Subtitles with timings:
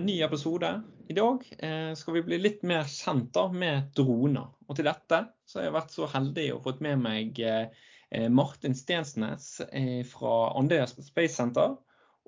[0.00, 0.68] En ny episode.
[1.12, 4.48] I dag uh, skal vi bli litt mer kjent da, med droner.
[4.64, 7.66] Og til dette så har jeg vært så heldig å fått med meg uh,
[8.32, 9.60] Martin Stensnes
[10.10, 11.76] fra Andøya Space Center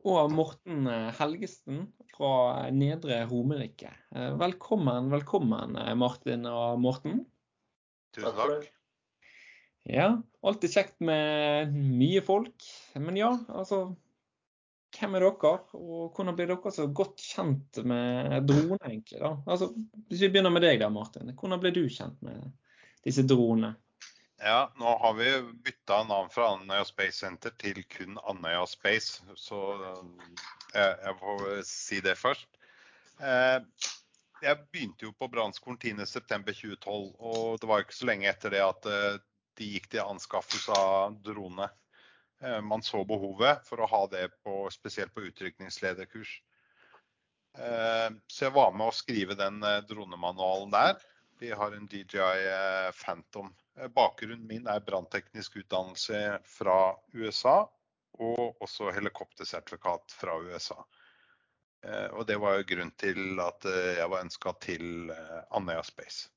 [0.07, 0.87] og Morten
[1.19, 3.91] Helgesen fra Nedre Romerike.
[4.39, 7.25] Velkommen, velkommen Martin og Morten.
[8.15, 8.69] Tusen takk.
[9.91, 10.07] Ja,
[10.47, 12.63] alltid kjekt med mye folk.
[12.95, 13.89] Men ja, altså
[14.93, 19.21] hvem er dere, og hvordan blir dere så godt kjent med droner, egentlig?
[19.23, 19.37] da?
[19.47, 19.73] Altså,
[20.09, 21.33] Hvis vi begynner med deg der, Martin.
[21.39, 22.51] Hvordan ble du kjent med
[23.07, 23.75] disse dronene?
[24.43, 25.31] Ja, nå har vi
[25.63, 29.61] bytta navn fra Andøya Space Center til kun Andøya Space, så
[30.75, 32.49] jeg, jeg får si det først.
[33.23, 33.61] Eh,
[34.43, 38.89] jeg begynte jo på brannskolen 10.9.2012, og det var ikke så lenge etter det at
[38.91, 39.21] eh,
[39.61, 41.69] de gikk til anskaffelse av drone.
[42.43, 46.43] Eh, man så behovet for å ha det på, spesielt på utrykningslederkurs.
[47.59, 50.99] Eh, så jeg var med å skrive den eh, dronemanualen der.
[51.39, 53.53] Vi har en DJI Phantom.
[53.95, 57.57] Bakgrunnen min er brannteknisk utdannelse fra USA,
[58.19, 60.77] og også helikoptersertifikat fra USA.
[62.15, 65.11] Og det var jo grunnen til at jeg var ønska til
[65.51, 66.29] Andøya Space.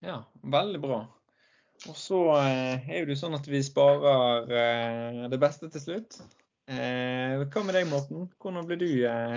[0.00, 1.02] Ja, veldig bra.
[1.88, 6.18] Og så eh, er det jo sånn at vi sparer eh, det beste til slutt.
[6.70, 8.26] Eh, hva med deg, Morten?
[8.42, 8.88] Hvordan ble du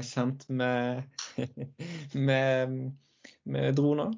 [0.03, 1.05] kjent med,
[2.27, 2.75] med,
[3.47, 4.11] med droner?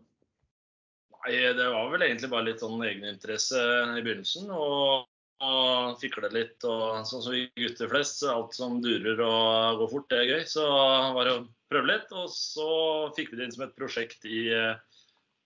[1.25, 3.61] Nei, Det var vel egentlig bare litt sånn egeninteresse
[3.93, 4.49] i begynnelsen.
[4.49, 5.05] Og,
[5.45, 6.57] og fikle litt.
[6.65, 10.33] og Sånn som vi gutter flest, så alt som durer og går fort, det er
[10.33, 10.43] gøy.
[10.49, 12.09] Så var det å prøve litt.
[12.17, 12.69] Og så
[13.17, 14.47] fikk vi det inn som et prosjekt i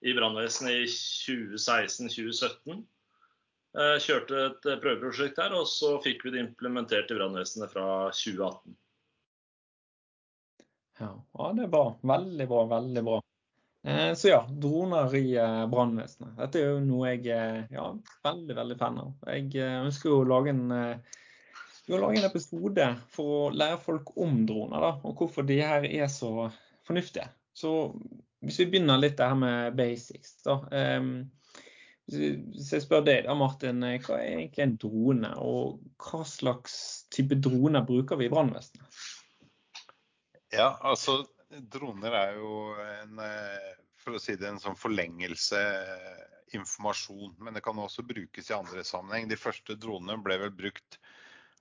[0.01, 2.83] i brannvesenet i 2016-2017.
[3.77, 8.77] Eh, kjørte et prøveprosjekt her, og så fikk vi det implementert i brannvesenet fra 2018.
[10.99, 11.11] Ja,
[11.55, 11.83] det er bra.
[12.15, 13.19] Veldig bra, veldig bra.
[13.87, 16.33] Eh, så ja, droner i eh, brannvesenet.
[16.39, 17.85] Dette er jo noe jeg er ja,
[18.25, 19.13] veldig veldig fan av.
[19.29, 20.65] Jeg ønsker å lage en,
[21.85, 25.61] vi har laget en episode for å lære folk om droner, da, og hvorfor de
[25.61, 26.49] her er så
[26.87, 27.29] fornuftige.
[27.55, 27.71] Så
[28.45, 30.59] hvis vi begynner litt der med basics, da.
[30.71, 31.11] Um,
[32.09, 36.77] hvis jeg spør deg da, Martin, hva er egentlig en drone, og hva slags
[37.13, 39.03] type droner bruker vi i brannvesenet?
[40.55, 41.19] Ja, altså
[41.49, 43.69] droner er jo en, eh,
[44.01, 46.23] for å si det, en sånn forlengelse eh,
[46.57, 47.35] informasjon.
[47.43, 49.29] Men det kan også brukes i andre sammenheng.
[49.29, 50.97] De første dronene ble vel brukt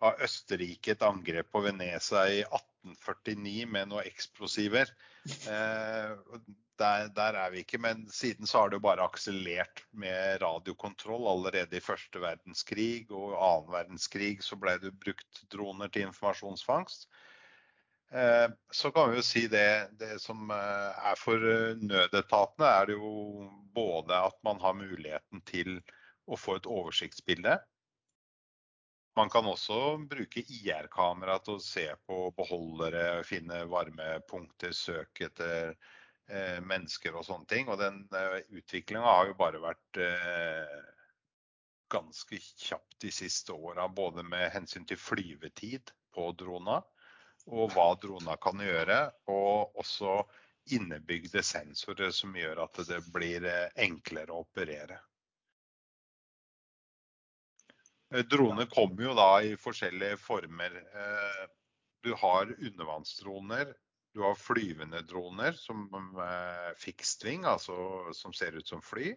[0.04, 2.42] av Østerrike et angrep på Venezia i
[2.84, 4.90] 1849 med noen eksplosiver.
[5.28, 6.40] Eh,
[6.78, 11.26] der, der, er vi ikke, men siden så har det jo bare akselert med radiokontroll.
[11.30, 17.08] Allerede i første verdenskrig og annen verdenskrig så ble det brukt droner til informasjonsfangst.
[18.14, 21.42] Eh, så kan vi jo si det, det som eh, er for
[21.82, 25.80] nødetatene, er det jo både at man har muligheten til
[26.28, 27.58] å få et oversiktsbilde
[29.18, 36.60] man kan også bruke IR-kamera til å se på beholdere, finne varmepunkter, søke etter eh,
[36.62, 37.70] mennesker og sånne ting.
[37.72, 40.76] Og den eh, utviklinga har jo bare vært eh,
[41.90, 43.88] ganske kjapt de siste åra.
[43.88, 46.78] Både med hensyn til flyvetid på drona,
[47.48, 49.00] og hva drona kan gjøre.
[49.34, 50.20] Og også
[50.78, 55.00] innebygde sensorer som gjør at det blir eh, enklere å operere.
[58.14, 60.76] Eh, droner kommer jo da i forskjellige former.
[60.76, 61.44] Eh,
[62.02, 63.74] du har undervannsdroner,
[64.14, 65.84] du har flyvende droner som
[66.78, 67.74] fikstving, fixed altså
[68.14, 69.12] som ser ut som fly.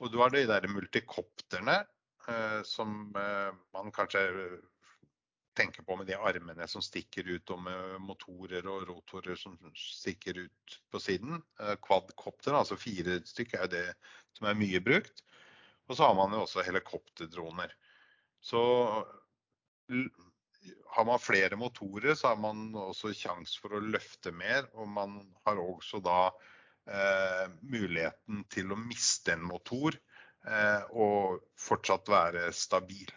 [0.00, 1.82] Og du har de der multikopterne
[2.64, 4.22] som man kanskje
[5.58, 10.38] tenker på med de armene som stikker ut, og med motorer og rotorer som stikker
[10.46, 11.42] ut på siden.
[11.84, 13.84] Quadcopter, altså fire stykker, er det
[14.38, 15.24] som er mye brukt.
[15.90, 17.74] Og så har man jo også helikopterdroner.
[18.40, 18.62] Så
[20.86, 24.66] har man flere motorer, så har man også sjanse for å løfte mer.
[24.74, 29.96] Og man har også da eh, muligheten til å miste en motor
[30.46, 33.12] eh, og fortsatt være stabil.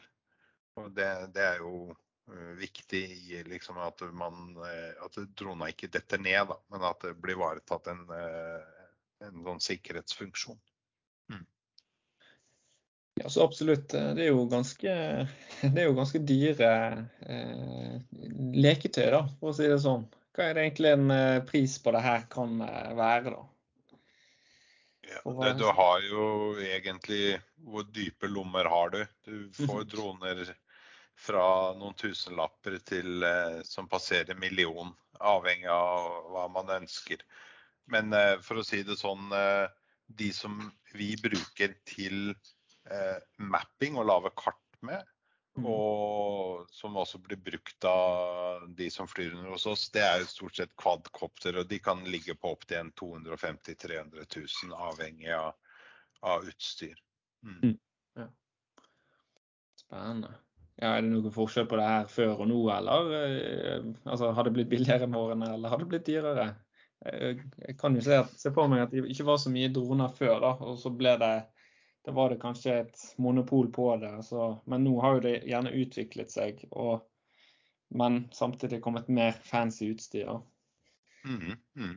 [0.79, 4.55] Og det, det er jo uh, viktig liksom at, man,
[5.05, 8.01] at drona ikke detter ned, da, men at det blir ivaretatt en,
[9.21, 10.57] en sånn sikkerhetsfunksjon.
[13.21, 13.93] Ja, så absolutt.
[13.93, 14.97] Eh, det er jo ganske,
[15.61, 16.73] det er jo ganske dyre
[17.27, 17.97] eh,
[18.57, 20.07] leketøy, da, for å si det sånn.
[20.33, 23.43] Hva er det egentlig en eh, pris på det her kan eh, være, da?
[25.03, 26.25] Ja, det, du har jo
[26.63, 29.01] egentlig Hvor dype lommer har du?
[29.27, 30.45] Du får droner
[31.19, 31.43] fra
[31.77, 34.89] noen tusenlapper til eh, som passerer million,
[35.19, 37.21] avhengig av hva man ønsker.
[37.93, 39.27] Men for å si det sånn,
[40.07, 40.55] de som
[40.95, 42.31] vi bruker til
[42.91, 45.03] eh, mapping og lage kart med.
[45.53, 45.67] Mm.
[45.69, 50.29] Og som også blir brukt av de som flyr under hos oss, det er jo
[50.31, 51.59] stort sett kvadkopter.
[51.61, 54.25] Og de kan ligge på opptil 250 000-300
[54.65, 55.53] 000, avhengig av,
[56.25, 56.97] av utstyr.
[57.45, 57.59] Mm.
[57.61, 57.77] Mm.
[58.17, 58.27] Ja.
[59.83, 60.33] Spennende.
[60.81, 63.13] Ja, er det noen forskjell på det her før og nå, eller?
[63.19, 66.53] Eh, altså, har det blitt billigere med årene, eller har det blitt dyrere?
[67.03, 70.37] Jeg kan jo se, se på meg at det ikke var så mye droner før,
[70.41, 71.33] da, og så ble det
[72.05, 74.23] da var det kanskje et monopol på det.
[74.23, 77.05] Så, Men nå har jo det gjerne utviklet seg, og,
[77.95, 80.41] men samtidig kommet mer fancy utstyr.
[81.23, 81.95] Mm, mm.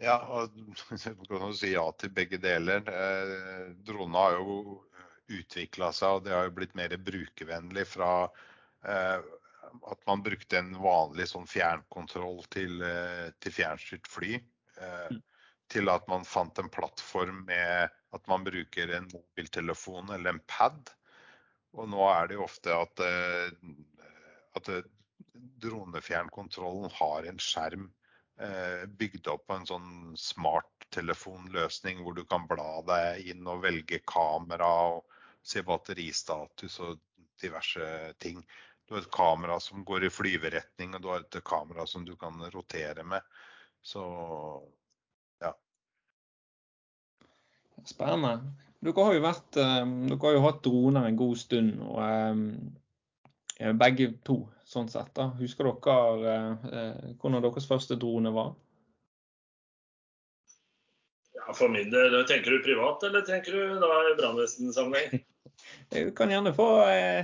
[0.00, 0.56] Ja, og
[1.28, 2.84] du kan si ja til begge deler.
[2.88, 4.80] Eh, Dronene har jo
[5.36, 8.10] utvikla seg, og det har jo blitt mer brukervennlig fra
[8.86, 9.30] eh,
[9.76, 14.36] at man brukte en vanlig sånn fjernkontroll til, eh, til fjernstyrt fly.
[14.80, 15.24] Eh, mm
[15.72, 20.92] til at man fant en plattform med at man bruker en mobiltelefon eller en pad.
[21.76, 23.50] Og nå er det jo ofte at, eh,
[24.56, 24.70] at
[25.62, 27.88] dronefjernkontrollen har en skjerm
[28.40, 29.90] eh, bygd opp på en sånn
[30.20, 35.04] smarttelefonløsning hvor du kan bla deg inn og velge kamera og
[35.46, 36.98] se batteristatus og
[37.40, 38.40] diverse ting.
[38.86, 42.14] Du har et kamera som går i flyveretning, og du har et kamera som du
[42.18, 43.22] kan rotere med.
[43.82, 44.02] Så
[47.84, 48.38] Spennende.
[48.86, 51.80] Dere har jo vært, eh, dere har jo hatt droner en god stund.
[51.82, 51.98] og
[53.58, 55.12] eh, Begge to, sånn sett.
[55.16, 55.30] da.
[55.40, 56.36] Husker dere
[56.70, 58.54] eh, hvordan deres første drone var?
[61.36, 65.24] Ja, For min del, tenker du privat, eller tenker du da i brannvesensammenheng?
[65.88, 66.66] Du kan gjerne få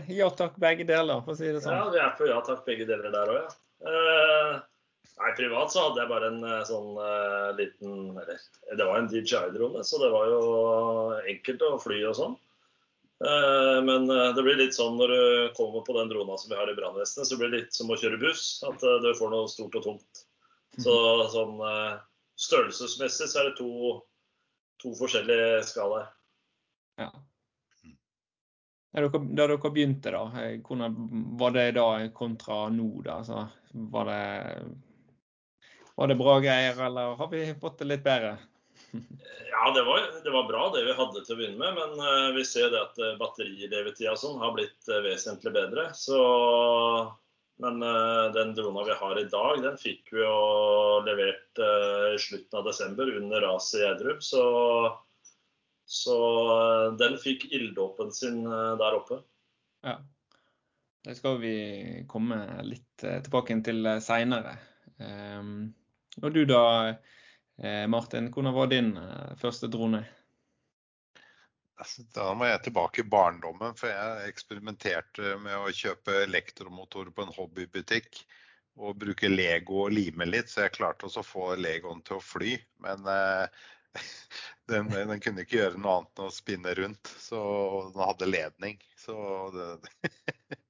[0.08, 1.75] ja takk, begge deler, for å si det sånn.
[1.75, 4.62] Ja, vi er på ja takk, begge deler der òg, ja.
[5.20, 9.11] Nei, privat så hadde jeg bare en eh, sånn uh, liten Eller det var en
[9.11, 10.41] DJI-drone, så det var jo
[11.29, 12.38] enkelt å fly og sånn.
[13.23, 15.25] Uh, men uh, det blir litt sånn når du
[15.59, 17.99] kommer på den drona som vi har i brannvesenet, så blir det litt som å
[18.00, 18.47] kjøre buss.
[18.67, 20.25] At du får noe stort og tungt.
[20.81, 20.94] Så
[21.35, 21.61] sånn
[22.41, 23.99] størrelsesmessig så er det to,
[24.81, 26.09] to forskjellige skalaer.
[26.99, 27.11] Ja.
[28.93, 30.25] Da dere begynte, da,
[30.64, 30.97] hvordan
[31.41, 31.87] var det da
[32.17, 32.88] kontra nå?
[33.05, 33.20] da?
[33.20, 33.44] Altså,
[33.93, 34.25] var det
[36.02, 38.32] var det bra greier, eller har vi fått det litt bedre?
[39.50, 41.76] ja, det var, det var, bra det vi hadde til å begynne med.
[41.76, 45.84] Men uh, vi ser det at uh, batterilevetida sånn har blitt uh, vesentlig bedre.
[45.94, 46.16] Så,
[47.62, 47.78] men
[48.35, 50.32] den drona vi har i dag, den fikk vi jo
[51.06, 54.18] levert i slutten av desember under raset i Gjerdrum.
[54.26, 54.42] Så,
[55.87, 56.16] så
[56.99, 59.21] den fikk ilddåpen sin der oppe.
[59.87, 60.00] Ja.
[61.06, 61.54] Det skal vi
[62.11, 64.56] komme litt tilbake til seinere.
[64.99, 65.71] Um,
[66.21, 66.64] og du da,
[67.62, 70.02] eh, Martin, hvordan var din eh, første drone?
[71.83, 77.25] Altså, da må jeg tilbake i barndommen, for jeg eksperimenterte med å kjøpe elektromotor på
[77.26, 78.23] en hobbybutikk.
[78.81, 82.25] Og bruke Lego og lime litt, så jeg klarte også å få Legoen til å
[82.25, 82.54] fly.
[82.85, 83.64] Men eh,
[84.73, 87.12] den, den, kunne ikke gjøre noe annet enn å spinne rundt.
[87.21, 87.40] Så
[87.92, 88.78] den hadde ledning.
[88.97, 89.16] Så
[89.57, 90.12] det,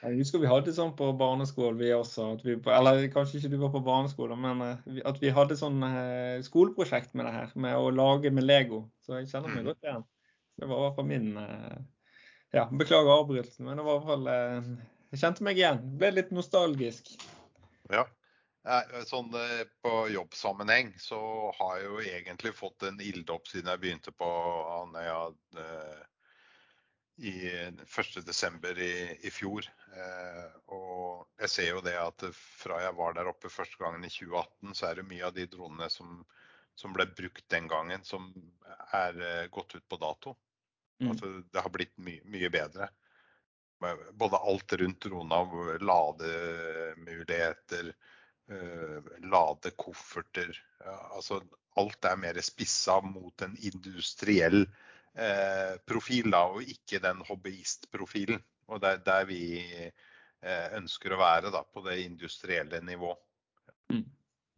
[0.00, 2.30] Jeg husker vi hadde sånn på barneskolen, vi også.
[2.40, 6.38] Vi, eller kanskje ikke du var på barneskolen, men eh, at vi hadde sånn eh,
[6.46, 7.50] skoleprosjekt med det her.
[7.60, 8.86] Med å lage med Lego.
[9.04, 9.68] Så jeg kjenner meg mm.
[9.68, 10.06] godt igjen.
[10.60, 11.76] Det var i hvert fall min eh,
[12.56, 14.30] Ja, beklager avbrytelsen, men det var i hvert fall
[15.12, 15.84] Jeg kjente meg igjen.
[16.00, 17.12] Ble litt nostalgisk.
[17.92, 18.06] Ja.
[19.08, 19.30] Sånn
[19.80, 21.20] På jobbsammenheng så
[21.56, 24.28] har jeg jo egentlig fått en ilddåp siden jeg begynte på
[24.80, 25.22] Andøya
[27.20, 28.80] i 1.12.
[28.80, 29.66] I, i fjor.
[29.96, 34.12] Eh, og jeg ser jo det at fra jeg var der oppe første gangen i
[34.12, 36.08] 2018, så er det mye av de dronene som,
[36.78, 38.22] som ble brukt den gangen, som
[38.96, 40.36] er eh, gått ut på dato.
[41.00, 41.10] Mm.
[41.12, 42.88] Altså, det har blitt my mye bedre.
[44.12, 45.36] både alt rundt drona,
[45.80, 47.94] lademuligheter,
[49.24, 50.64] ladekofferter.
[51.14, 51.40] Altså
[51.80, 54.66] alt er mer spissa mot en industriell
[55.90, 58.38] profil da, og ikke den hobbyistprofilen.
[58.70, 59.42] Og det er der vi
[60.78, 63.10] ønsker å være da, på det industrielle nivå.
[63.90, 64.04] Mm.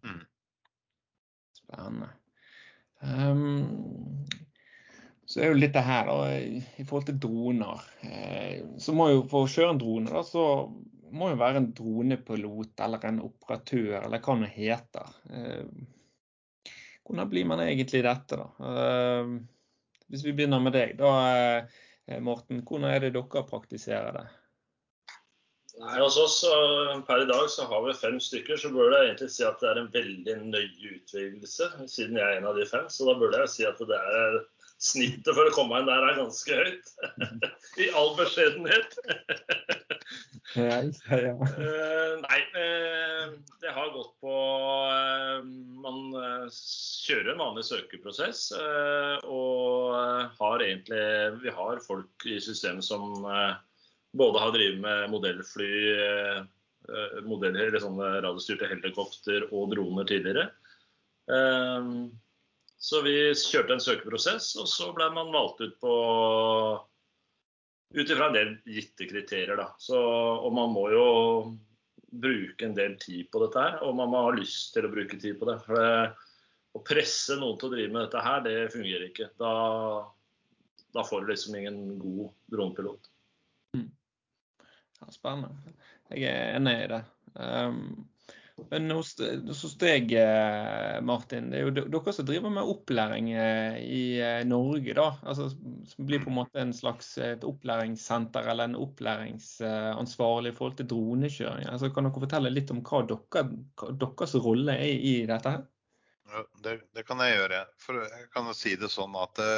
[0.04, 0.20] Mm.
[1.56, 2.10] Spennende.
[3.00, 4.22] Um,
[5.32, 7.84] så er jo litt det her da, i forhold til droner.
[8.04, 10.44] Eh, så må jo for å kjøre en drone, da, så
[11.12, 15.14] må jo være en dronepilot eller en operatør, eller hva det heter.
[15.32, 16.66] Eh,
[17.08, 18.72] hvordan blir man egentlig dette, da?
[18.72, 19.32] Eh,
[20.12, 22.60] hvis vi begynner med deg, da, eh, Morten.
[22.68, 24.26] Hvordan er det dere praktiserer det?
[25.80, 26.42] Nei, hos oss
[27.08, 29.70] Per i dag så har vi fem stykker, så burde jeg egentlig si at det
[29.70, 32.84] er en veldig nøye utvelgelse, siden jeg er en av de fem.
[32.92, 34.36] Så da burde jeg si at det er
[34.82, 36.92] snittet for å komme inn der er ganske høyt.
[37.82, 38.96] I all beskjedenhet.
[40.58, 40.78] ja,
[41.26, 41.34] ja.
[41.38, 45.38] Uh, nei, uh, det har gått på uh,
[45.82, 46.16] Man
[46.52, 48.48] kjører en vanlig søkeprosess
[49.26, 49.94] og
[50.38, 51.04] har egentlig
[51.42, 53.22] Vi har folk i systemet som
[54.12, 55.70] både har drevet med modellfly,
[57.24, 60.50] modeller, eller sånne radiostyrte helikopter og droner tidligere.
[62.82, 65.92] Så vi kjørte en søkeprosess, og så ble man valgt ut på
[67.92, 69.56] ut ifra en del gitte kriterier.
[69.56, 69.68] Da.
[69.78, 69.98] Så,
[70.42, 71.06] og man må jo
[72.12, 75.18] bruke en del tid på dette her, og man må ha lyst til å bruke
[75.20, 75.58] tid på det.
[75.66, 76.28] For det,
[76.72, 79.28] å presse noen til å drive med dette her, det fungerer ikke.
[79.40, 79.52] Da,
[80.96, 83.10] da får du liksom ingen god dronepilot.
[83.76, 83.90] Mm.
[85.00, 85.76] Ja, spennende.
[86.12, 87.02] Jeg er enig i det.
[87.36, 87.84] Um,
[88.70, 89.14] men hos,
[89.48, 94.42] hos deg, eh, Martin, det er jo dere som driver med opplæring eh, i eh,
[94.48, 95.08] Norge, da.
[95.22, 95.48] Altså,
[95.90, 100.90] som blir på en måte en slags et opplæringssenter eller en opplæringsansvarlig i forhold til
[100.92, 101.68] dronekjøring.
[101.72, 103.46] Altså, kan dere fortelle litt om hva, dere,
[103.80, 105.66] hva deres rolle er i dette her?
[106.64, 107.64] Det, det, kan jeg gjøre.
[107.82, 109.56] For jeg kan si det sånn at det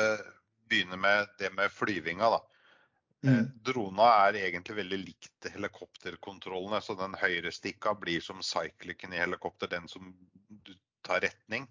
[0.71, 2.33] begynner med det med flyvinga.
[2.39, 2.43] da.
[3.25, 3.39] Mm.
[3.39, 6.81] Eh, drona er egentlig veldig likt helikopterkontrollene.
[6.83, 10.13] så Den høyrestikka blir som cyclicen i helikopter, den som
[10.49, 11.67] du tar retning.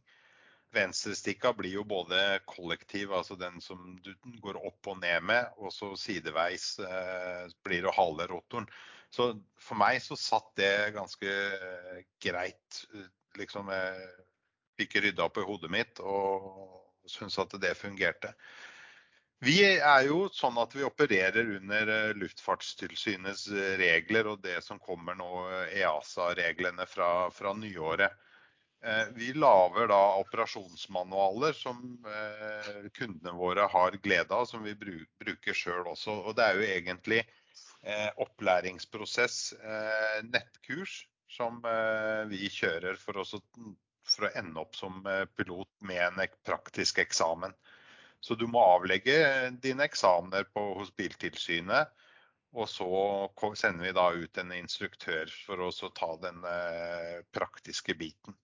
[0.74, 5.70] Venstrestikka blir jo både kollektiv, altså den som du går opp og ned med, og
[5.74, 8.66] så sideveis eh, blir det halve rotoren.
[9.14, 12.82] Så for meg så satt det ganske eh, greit.
[13.38, 14.08] Liksom jeg
[14.82, 16.50] fikk rydda opp i hodet mitt og
[17.06, 18.34] syntes at det fungerte.
[19.44, 24.80] Vi er jo sånn at vi opererer under eh, Luftfartstilsynets eh, regler og det som
[24.80, 28.20] kommer nå, eh, EASA-reglene fra, fra, nyåret.
[29.16, 31.78] Vi lager da operasjonsmanualer som
[32.98, 36.18] kundene våre har glede av, som vi bruker sjøl også.
[36.28, 37.22] Og det er jo egentlig
[38.26, 39.38] opplæringsprosess,
[40.28, 40.98] nettkurs,
[41.32, 41.64] som
[42.28, 45.00] vi kjører for å ende opp som
[45.40, 47.56] pilot med en praktisk eksamen.
[48.24, 49.18] Så du må avlegge
[49.60, 51.92] dine eksamener på, hos Biltilsynet.
[52.54, 52.88] Og så
[53.58, 58.36] sender vi da ut en instruktør for å ta den eh, praktiske biten.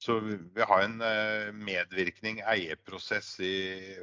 [0.00, 3.54] Så vi har en eh, medvirkning, eierprosess i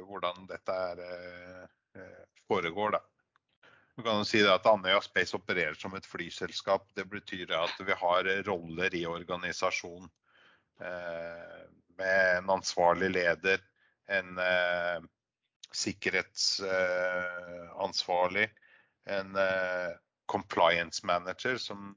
[0.02, 2.18] hvordan dette eh,
[2.50, 2.98] foregår.
[2.98, 3.70] Da.
[3.96, 6.90] Du kan jo si at Andøya Space opererer som et flyselskap.
[6.98, 10.10] Det betyr at vi har roller i organisasjonen.
[11.98, 13.58] Med en ansvarlig leder,
[14.08, 15.00] en eh,
[15.76, 18.48] sikkerhetsansvarlig,
[19.04, 19.90] en eh,
[20.26, 21.96] compliance manager som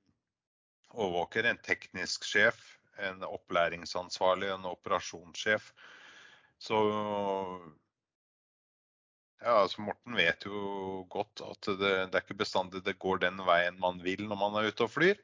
[0.92, 5.74] overvåker, en teknisk sjef, en opplæringsansvarlig en operasjonssjef.
[6.62, 6.78] Så
[9.42, 13.42] ja, altså Morten vet jo godt at det, det, er ikke bestandig det går den
[13.48, 15.18] veien man vil når man er ute og flyr.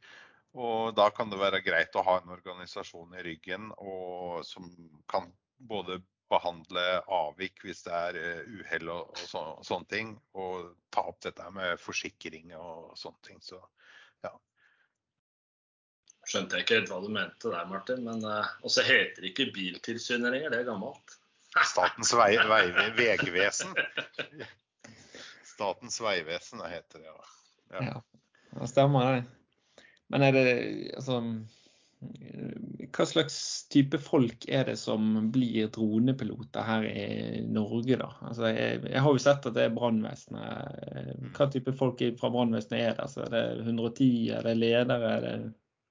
[0.58, 4.72] Og da kan det være greit å ha en organisasjon i ryggen og, som
[5.12, 5.30] kan
[5.70, 6.00] både
[6.32, 10.14] behandle avvik hvis det er eh, uhell og, og, så, og, sånne ting.
[10.40, 13.40] Og ta opp dette med forsikring og sånne ting.
[13.44, 13.60] Så
[14.26, 14.34] ja.
[16.28, 18.04] Skjønte jeg ikke helt hva du mente der, Martin.
[18.08, 21.18] Men uh, også heter det ikke Biltilsynet lenger, det er gammelt.
[21.58, 22.64] Statens vei, vei,
[22.98, 23.72] vegvesen.
[25.54, 27.32] Statens vegvesen heter det, ja.
[27.78, 27.86] ja.
[27.94, 28.02] ja.
[28.58, 29.24] Det stemmer det.
[30.12, 30.50] Men er det
[30.96, 31.22] altså
[32.94, 33.38] hva slags
[33.74, 38.10] type folk er det som blir dronepiloter her i Norge, da?
[38.22, 41.32] Altså, jeg, jeg, har jo sett at det er brannvesenet.
[41.38, 43.08] Hva type folk fra brannvesenet er det?
[43.08, 45.14] Altså, er det 110, er det ledere?
[45.16, 45.36] Er det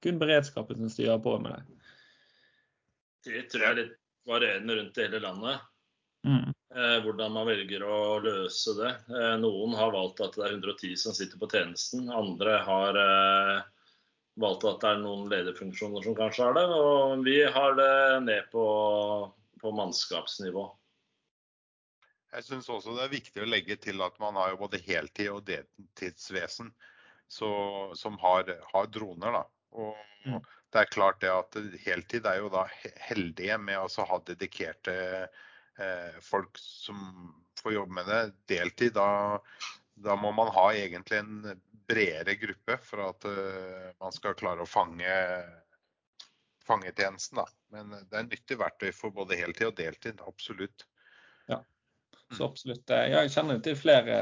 [0.05, 1.81] kun beredskapen som styrer på med det?
[3.27, 3.97] Det tror jeg er litt
[4.27, 5.65] varierende rundt i hele landet.
[6.27, 6.53] Mm.
[6.75, 8.93] Eh, hvordan man velger å løse det.
[9.11, 12.07] Eh, noen har valgt at det er 110 som sitter på tjenesten.
[12.11, 13.01] Andre har
[14.37, 16.65] eh, valgt at det er noen lederfunksjoner som kanskje har det.
[16.73, 17.93] Og vi har det
[18.25, 18.65] ned på,
[19.61, 20.67] på mannskapsnivå.
[22.35, 25.31] Jeg syns også det er viktig å legge til at man har jo både heltid
[25.31, 26.73] og deltidsvesen
[27.27, 27.49] så,
[27.95, 29.39] som har, har, droner.
[29.39, 29.43] da.
[29.79, 29.95] Og
[30.27, 30.39] mm.
[30.73, 32.67] det er klart det at heltid er jo da
[33.07, 34.95] heldige med å ha dedikerte
[35.77, 39.37] Eh, folk som får jobbe med det deltid, da,
[40.03, 44.69] da, må man ha egentlig en bredere gruppe for at uh, man skal klare å
[44.69, 45.13] fange,
[46.67, 47.39] fangetjenesten.
[47.39, 47.47] Da.
[47.73, 50.87] Men det er nyttig verktøy for både heltid og deltid, absolutt.
[51.47, 51.61] Ja,
[52.31, 52.49] så mm.
[52.49, 52.89] absolutt.
[52.91, 54.19] Eh, jeg kjenner til flere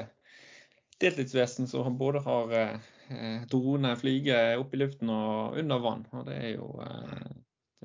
[1.02, 6.06] deltidsvesen som både har eh, drone flyge opp i luften og under vann.
[6.14, 7.34] Og det er jo, eh,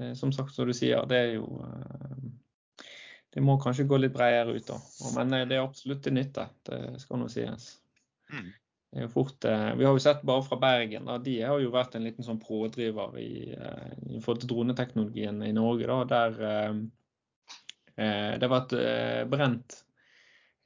[0.01, 2.31] det, som sagt som du sier, det er jo eh,
[3.31, 4.67] det må kanskje gå litt bredere ut.
[4.67, 4.79] da.
[5.17, 6.49] Men eh, det er absolutt til nytte.
[6.67, 7.73] Det skal nå sies.
[8.33, 9.09] Mm.
[9.13, 12.03] Fort, eh, vi har jo sett bare fra Bergen, da, de har jo vært en
[12.03, 15.87] liten sånn pådriver i, eh, i forhold til droneteknologien i Norge.
[15.87, 16.41] Da, der
[17.95, 19.79] eh, det har vært eh, brent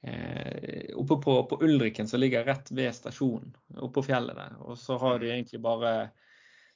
[0.07, 4.57] eh, oppe på, på Ulriken, som ligger rett ved stasjonen, oppe på fjellet der.
[4.65, 5.95] Og så har de egentlig bare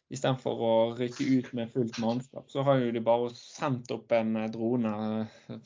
[0.08, 4.38] Istedenfor å rykke ut med fullt mannskap, så har jo de bare sendt opp en
[4.40, 4.92] eh, drone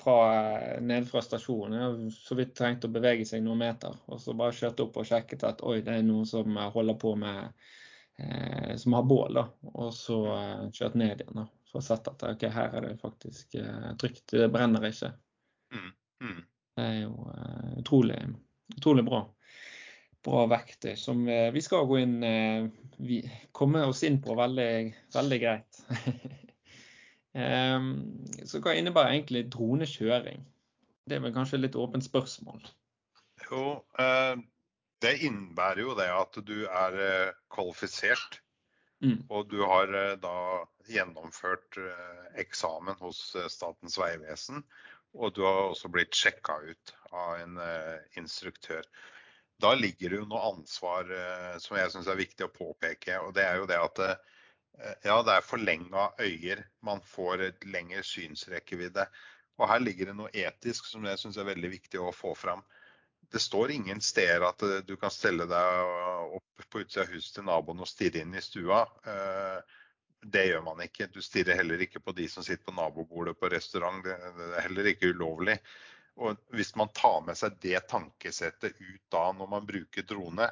[0.00, 0.16] fra,
[0.58, 2.08] eh, ned fra stasjonen.
[2.10, 3.94] Så vidt trengt å bevege seg noen meter.
[4.10, 7.14] Og så bare kjørt opp og sjekket at oi, det er noen som holder på
[7.22, 7.52] med
[8.18, 9.46] eh, Som har bål, da.
[9.76, 11.38] Og så eh, kjørt ned igjen.
[11.38, 11.46] da.
[11.70, 14.26] For å sett at ok, her er det faktisk eh, trygt.
[14.34, 15.12] Det brenner ikke.
[15.70, 15.92] Mm.
[16.26, 16.42] Mm.
[16.74, 18.18] Det er jo eh, utrolig,
[18.74, 19.22] utrolig bra
[20.26, 22.68] bra verktøy som eh, vi skal gå inn eh,
[23.02, 23.22] vi,
[23.56, 24.72] komme oss inn på veldig,
[25.16, 25.82] veldig greit.
[27.32, 30.42] Ehm, så hva innebærer egentlig dronekjøring?
[31.08, 32.58] Det er vel kanskje et litt åpent spørsmål?
[33.46, 33.62] Jo,
[33.96, 34.34] eh,
[35.00, 36.98] det innebærer jo det at du er
[37.48, 38.36] kvalifisert.
[39.00, 39.24] Mm.
[39.32, 39.88] Og du har
[40.20, 40.34] da
[40.92, 41.80] gjennomført
[42.44, 44.60] eksamen hos Statens vegvesen.
[45.16, 47.56] Og du har også blitt sjekka ut av en
[48.20, 48.84] instruktør
[49.62, 53.18] da ligger det jo noe ansvar eh, som jeg syns er viktig å påpeke.
[53.22, 54.16] og Det er jo det at eh,
[55.06, 56.64] ja, det er forlenga øyer.
[56.82, 59.06] Man får et lengre synsrekkevidde.
[59.60, 62.64] Og her ligger det noe etisk som jeg syns er veldig viktig å få fram.
[63.32, 65.94] Det står ingen steder at eh, du kan stelle deg
[66.40, 68.82] opp på utsida av huset til naboen og stirre inn i stua.
[70.22, 71.10] Det gjør man ikke.
[71.10, 74.02] Du stirrer heller ikke på de som sitter på nabobordet på restaurant.
[74.02, 75.56] Det er heller ikke ulovlig.
[76.16, 80.48] Og Hvis man tar med seg det tankesettet ut da når man bruker drone,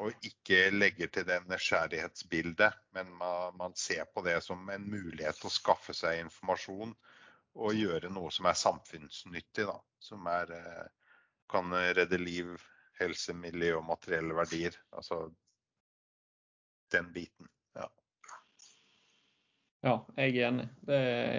[0.00, 5.40] og ikke legger til det nysgjerrighetsbildet, men man, man, ser på det som en mulighet
[5.40, 6.94] til å skaffe seg informasjon
[7.58, 11.16] og gjøre noe som er samfunnsnyttig, da, som er, eh,
[11.50, 12.52] kan redde liv,
[13.00, 14.76] helse, miljø og materielle verdier.
[14.94, 15.24] Altså
[16.94, 17.48] den biten.
[19.80, 20.66] Ja, jeg er enig.
[20.84, 20.96] Det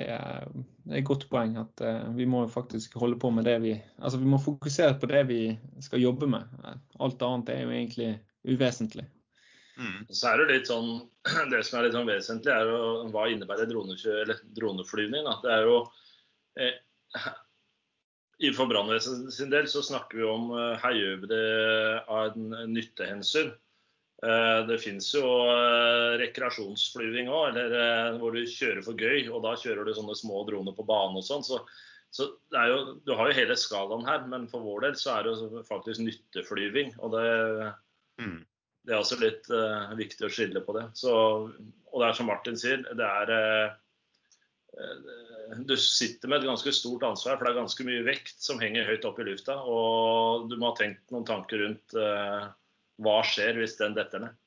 [0.10, 0.46] er,
[0.90, 4.30] et godt poeng at uh, vi må faktisk holde på med det vi Altså vi
[4.30, 5.42] må fokusere på det vi
[5.86, 6.50] skal jobbe med.
[7.00, 8.10] Alt annet er jo egentlig
[8.50, 9.06] uvesentlig.
[9.78, 10.06] Mm.
[10.10, 10.92] Så er Det litt sånn,
[11.54, 15.30] det som er litt sånn vesentlig, er jo hva innebærer droneflyvning.
[15.30, 15.38] Da.
[15.46, 15.78] Det er jo
[16.58, 17.32] eh,
[18.58, 21.44] For brannvesenet sin del så snakker vi om eh, her gjør vi det
[22.10, 23.54] av en nyttehensyn.
[24.22, 29.26] Eh, det finnes jo eh, rekreasjonsflyving òg, eh, hvor du kjører for gøy.
[29.32, 31.46] Og da kjører du sånne små droner på bane og sånn.
[31.46, 31.58] Så,
[32.14, 34.28] så jo, du har jo hele skalaen her.
[34.30, 36.94] Men for vår del så er det jo faktisk nytteflyving.
[37.02, 37.26] Og det,
[38.22, 38.38] mm.
[38.86, 40.86] det er også litt uh, viktig å skille på det.
[41.02, 41.16] Så,
[41.50, 43.78] og det er som Martin sier, det er uh,
[45.68, 48.88] du sitter med et ganske stort ansvar, for det er ganske mye vekt som henger
[48.88, 49.58] høyt oppe i lufta.
[49.66, 52.52] Og du må ha tenkt noen tanker rundt uh,
[53.02, 54.38] hva skjer hvis den detter ned?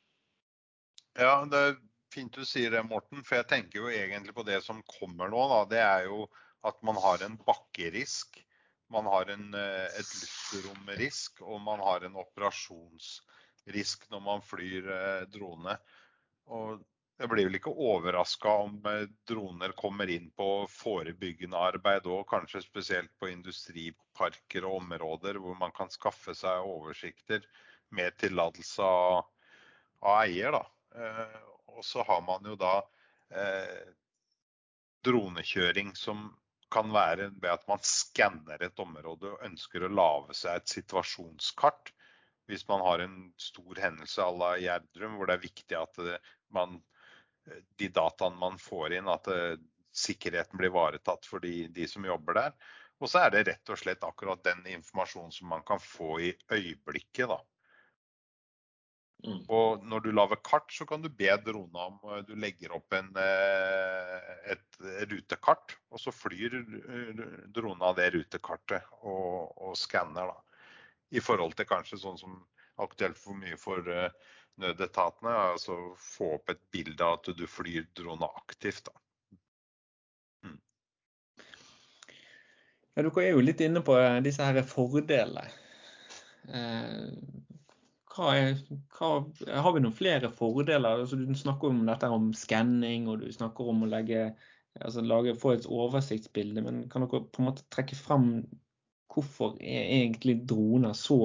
[1.19, 1.77] Ja, det er
[2.15, 3.23] fint du sier det, Morten.
[3.27, 5.45] For jeg tenker jo egentlig på det som kommer nå.
[5.51, 5.61] Da.
[5.71, 6.25] Det er jo
[6.65, 8.41] at man har en bakkerisk,
[8.93, 15.23] man har en, eh, et luftromrisk og man har en operasjonsrisk når man flyr eh,
[15.35, 15.77] drone.
[16.55, 16.85] Og
[17.21, 22.65] jeg blir vel ikke overraska om eh, droner kommer inn på forebyggende arbeid òg, kanskje
[22.65, 27.45] spesielt på industriparker og områder hvor man kan skaffe seg oversikter
[27.95, 29.27] med tillatelse av,
[30.01, 30.55] av, eier.
[30.55, 30.63] Da.
[31.01, 31.43] Eh,
[31.75, 32.77] og så har man jo da
[33.35, 33.85] eh,
[35.05, 36.29] dronekjøring som
[36.75, 41.93] kan være ved at man skanner et område og ønsker å lage seg et situasjonskart.
[42.51, 46.01] Hvis man har en stor hendelse à la Gjerdrum, hvor det er viktig at
[46.53, 46.81] man,
[47.81, 49.31] de dataene man får inn, at
[49.95, 52.53] sikkerheten blir ivaretatt for de, de, som jobber der.
[53.01, 56.33] Og så er det rett og slett akkurat den informasjonen som man kan få i
[56.53, 57.29] øyeblikket.
[57.31, 57.39] da.
[59.25, 59.41] Mm.
[59.57, 62.93] Og når du lager kart, så kan du be drona om eh, Du legger opp
[62.97, 70.35] en, eh, et rutekart, og så flyr dronene drona det rutekartet og, og skanner.
[70.35, 70.67] da.
[71.17, 72.37] I forhold til kanskje sånn som
[72.83, 73.87] aktuelt for mye for
[74.61, 78.91] nødetatene, altså få opp et bilde av at du flyr drona aktivt.
[78.91, 78.99] da.
[82.95, 85.49] Ja, dere er jo litt inne på disse her fordelene.
[86.47, 87.09] Eh,
[88.31, 88.59] er,
[88.95, 89.09] hva,
[89.65, 91.03] har vi noen flere fordeler?
[91.03, 94.29] Altså, du snakker om dette om skanning, og du snakker om å legge,
[94.81, 96.63] altså, lage, få et oversiktsbilde.
[96.63, 98.29] Men kan dere på en måte trekke frem
[99.15, 101.19] hvorfor er egentlig droner så,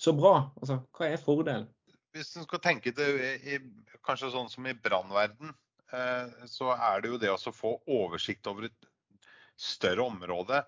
[0.00, 0.36] så bra?
[0.60, 1.68] Altså, hva er fordelen?
[2.14, 3.08] Hvis du skal tenke det
[3.42, 3.58] i,
[4.06, 5.50] kanskje sånn som i brannverden,
[5.92, 8.90] eh, så er det jo det å få oversikt over et
[9.60, 10.62] større område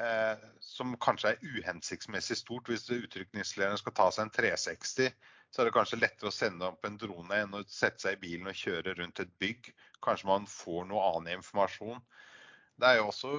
[0.00, 2.70] eh, som kanskje er uhensiktsmessig stort.
[2.70, 5.12] Hvis utrykningslederen skal ta seg en 360,
[5.50, 8.22] så er det kanskje lettere å sende opp en drone enn å sette seg i
[8.24, 9.70] bilen og kjøre rundt et bygg.
[10.04, 12.02] Kanskje man får noe annen informasjon.
[12.80, 13.34] Det er jo også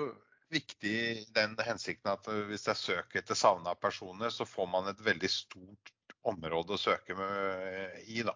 [0.53, 5.01] viktig den hensikten at hvis det er søk etter savna personer, så får man et
[5.03, 5.91] veldig stort
[6.25, 8.23] område å søke med, i.
[8.25, 8.35] da.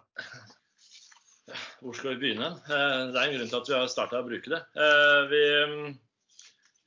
[1.80, 2.52] Hvor skal vi begynne?
[2.68, 4.60] Eh, det er en grunn til at vi har starta å bruke det.
[4.76, 5.42] Eh, vi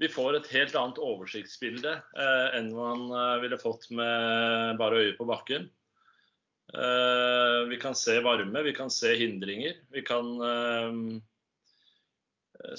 [0.01, 5.19] vi får et helt annet oversiktsbilde eh, enn man eh, ville fått med bare øyet
[5.19, 5.69] på bakken.
[6.73, 9.77] Eh, vi kan se varme, vi kan se hindringer.
[9.93, 10.91] Vi kan eh,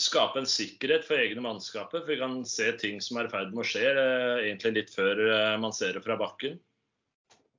[0.00, 2.02] skape en sikkerhet for egne mannskaper.
[2.02, 4.94] For vi kan se ting som er i ferd med å skje, eh, egentlig litt
[4.94, 6.60] før eh, man ser det fra bakken.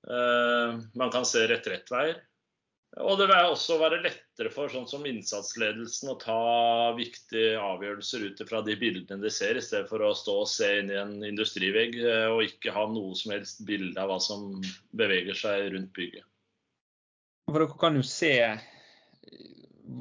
[0.06, 2.20] man kan se retrettveier.
[3.04, 6.36] Og det vil også være lettere for sånn som innsatsledelsen å ta
[6.96, 10.70] viktige avgjørelser ut fra de bildene de ser, i stedet for å stå og se
[10.80, 14.48] inn i en industrivegg eh, og ikke ha noe som helst bilde av hva som
[14.96, 16.24] beveger seg rundt bygget.
[17.52, 18.32] For dere kan jo se,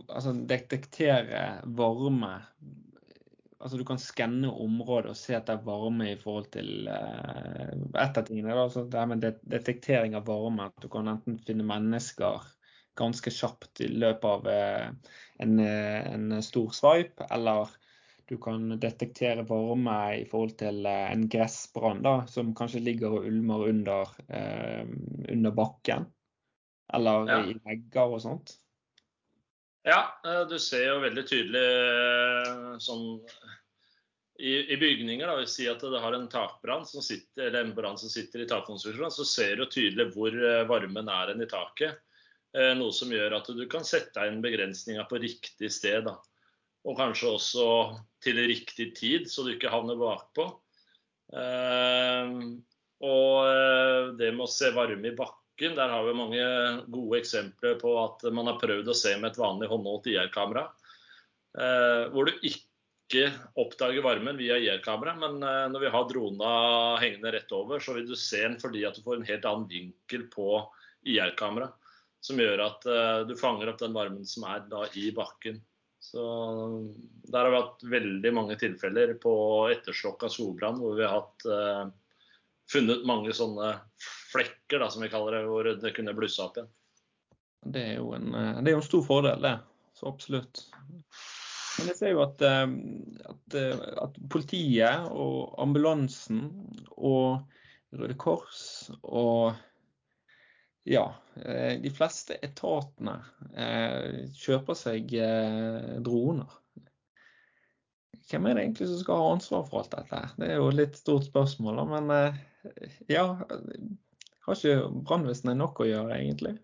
[0.07, 2.33] altså detektere varme.
[3.59, 7.71] Altså du kan skanne området og se at det er varme i forhold til uh,
[7.75, 10.69] Et av tingene, altså det med detektering av varme.
[10.71, 12.45] At du kan enten finne mennesker
[12.99, 17.69] ganske kjapt i løpet av eh, en, eh, en stor swipe, eller
[18.27, 23.69] du kan detektere varme i forhold til eh, en gressbrann som kanskje ligger og ulmer
[23.69, 24.85] under, eh,
[25.29, 26.07] under bakken.
[26.95, 27.41] Eller ja.
[27.49, 28.59] i vegger og sånt.
[29.85, 30.17] Ja,
[30.49, 31.65] du ser jo veldig tydelig
[32.81, 33.03] sånn
[34.41, 37.75] i, i bygninger, da, vi sier at det har en takbrann som sitter, eller en
[37.77, 40.33] brann som sitter i takkonstruksjonen, så ser du tydelig hvor
[40.71, 42.01] varmen er enn i taket.
[42.55, 46.07] Eh, noe som gjør at du kan sette inn begrensninga på riktig sted.
[46.07, 46.15] Da.
[46.87, 47.67] Og kanskje også
[48.23, 50.47] til riktig tid, så du ikke havner bakpå.
[51.35, 52.37] Eh,
[53.05, 56.45] og eh, det med å se varme i bakken, der har vi mange
[56.95, 60.67] gode eksempler på at man har prøvd å se med et vanlig håndholdt IR-kamera.
[62.11, 63.29] Hvor du ikke
[63.63, 65.39] oppdager varmen via IR-kamera, men
[65.71, 66.49] når vi har drona
[66.99, 69.69] hengende rett over, så vil du se den fordi at du får en helt annen
[69.71, 70.49] vinkel på
[71.07, 71.71] IR-kamera
[72.25, 75.61] som gjør at uh, du fanger opp den varmen som er da i bakken.
[76.05, 76.23] Så
[77.33, 79.35] Der har vi hatt veldig mange tilfeller på
[79.73, 81.93] etterslokka solbrann hvor vi har hatt, uh,
[82.73, 83.75] funnet mange sånne
[84.33, 86.73] flekker, da, som vi kaller det, hvor det kunne blusse opp igjen.
[87.75, 89.55] Det er jo en, eh, det er en stor fordel, det.
[89.97, 90.63] Så absolutt.
[91.79, 93.57] Men jeg ser jo at, at,
[94.05, 96.43] at politiet og ambulansen
[96.97, 97.45] og
[97.95, 99.55] Røde Kors og
[100.85, 101.05] ja,
[101.37, 103.17] eh, de fleste etatene
[103.57, 106.61] eh, kjøper seg eh, droner.
[108.29, 110.21] Hvem er det egentlig som skal ha ansvar for alt dette?
[110.41, 112.13] Det er jo et litt stort spørsmål, men
[113.13, 116.55] ja Har ikke brannvesenet nok å gjøre, egentlig?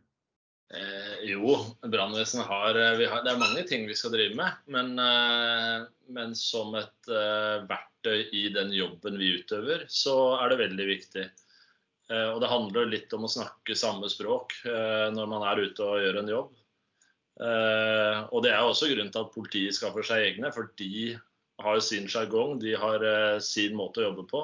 [0.74, 2.76] Eh, jo, brannvesenet har,
[3.10, 4.58] har, Det er mange ting vi skal drive med.
[4.70, 10.60] Men, eh, men som et eh, verktøy i den jobben vi utøver, så er det
[10.62, 11.26] veldig viktig.
[12.10, 15.86] Eh, og det handler litt om å snakke samme språk eh, når man er ute
[15.86, 16.54] og gjør en jobb.
[17.40, 21.14] Eh, og det er også grunnen til at politiet skaffer seg egne, for de
[21.60, 23.04] har sin sjargong, de har
[23.44, 24.42] sin måte å jobbe på.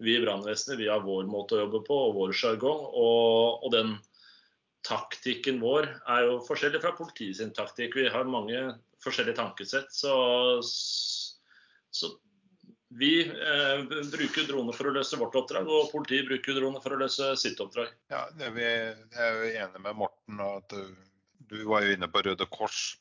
[0.00, 2.86] Vi i brannvesenet har vår måte å jobbe på og vår sjargong.
[2.96, 3.94] Og, og, den
[4.86, 7.96] taktikken vår er jo forskjellig fra politiet sin taktikk.
[7.96, 8.60] Vi har mange
[9.04, 9.92] forskjellige tankesett.
[9.92, 10.12] Så,
[11.92, 12.12] så
[12.92, 16.98] vi eh, bruker droner for å løse vårt oppdrag, og politiet bruker droner for å
[17.04, 17.92] løse sitt oppdrag.
[18.10, 20.40] Ja, er vi, Jeg er jo enig med Morten.
[20.42, 20.96] at Du,
[21.52, 22.98] du var jo inne på Røde Kors.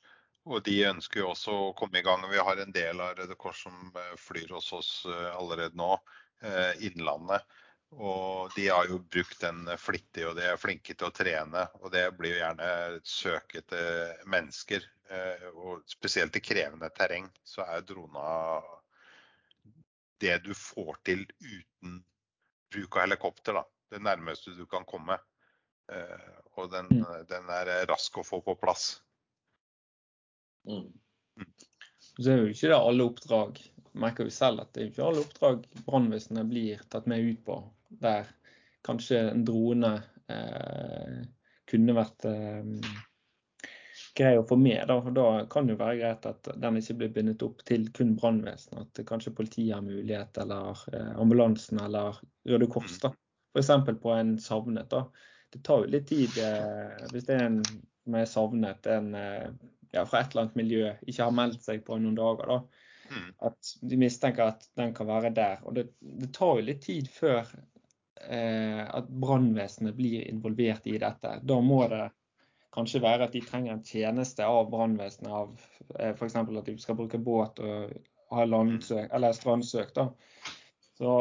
[0.50, 2.22] Og de ønsker jo også å komme i gang.
[2.30, 4.92] Vi har en del av Røde Kors som flyr hos oss
[5.36, 5.98] allerede nå,
[6.86, 7.44] Innlandet.
[7.98, 11.66] Og de har jo brukt den flittig, og de er flinke til å trene.
[11.82, 12.70] Og det blir jo gjerne
[13.04, 14.86] søk etter mennesker.
[15.58, 18.62] Og spesielt i krevende terreng så er drona
[20.22, 22.00] det du får til uten
[22.74, 23.60] bruk av helikopter.
[23.60, 23.66] da.
[23.90, 25.18] Det nærmeste du kan komme.
[26.60, 26.90] Og den,
[27.30, 29.00] den er rask å få på plass.
[30.70, 30.92] Mm.
[32.20, 33.60] Så er jo ikke det alle oppdrag.
[34.00, 37.58] merker vi selv at det er ikke alle oppdrag brannvesenet blir tatt med ut på.
[38.04, 38.30] Der
[38.86, 39.94] kanskje en drone
[40.30, 41.20] eh,
[41.70, 42.92] kunne vært eh,
[44.20, 44.84] grei å få med.
[44.90, 45.00] Da.
[45.16, 48.92] da kan det jo være greit at den ikke blir bindet opp til kun brannvesenet.
[48.92, 53.00] At kanskje politiet har mulighet, eller eh, ambulansen eller Røde Kors.
[53.04, 53.14] da.
[53.56, 53.72] F.eks.
[54.04, 54.90] på en savnet.
[54.92, 55.06] da.
[55.50, 59.50] Det tar jo litt tid eh, hvis det er en som er savnet, en eh,
[59.92, 62.54] ja, fra et eller annet miljø, ikke har meldt seg på noen dager.
[62.54, 62.86] da.
[63.10, 63.32] Mm.
[63.50, 65.66] At de mistenker at den kan være der.
[65.66, 67.42] Og det, det tar jo litt tid før
[68.22, 71.40] eh, at brannvesenet blir involvert i dette.
[71.42, 72.06] Da må det
[72.76, 75.54] kanskje være at de trenger en tjeneste av brannvesenet, av
[76.00, 76.36] eh, f.eks.
[76.36, 77.94] at de skal bruke båt og
[78.36, 79.14] ha landsøk, mm.
[79.18, 79.94] eller strandsøk.
[79.96, 80.10] da.
[81.00, 81.14] Så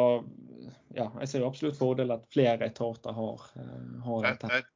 [0.97, 4.53] ja, jeg ser jo absolutt fordel at flere etater har, eh, har dette.
[4.53, 4.69] Jeg,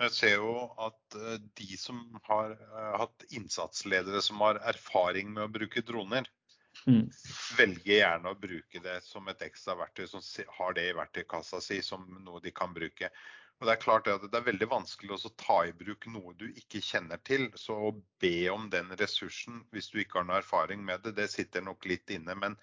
[0.00, 0.54] jeg, ser jo
[0.86, 2.00] at eh, de som
[2.30, 2.56] har
[3.02, 6.28] hatt innsatsledere som har erfaring med å bruke droner,
[6.86, 7.02] mm.
[7.58, 10.24] velger gjerne å bruke det som et ekstra verktøy, som
[10.60, 13.12] har det i verktøykassa si som noe de kan bruke.
[13.56, 16.44] Og Det er klart at det er veldig vanskelig å ta i bruk noe du
[16.50, 17.46] ikke kjenner til.
[17.56, 21.30] Så å be om den ressursen hvis du ikke har noe erfaring med det, det
[21.32, 22.36] sitter nok litt inne.
[22.36, 22.58] Men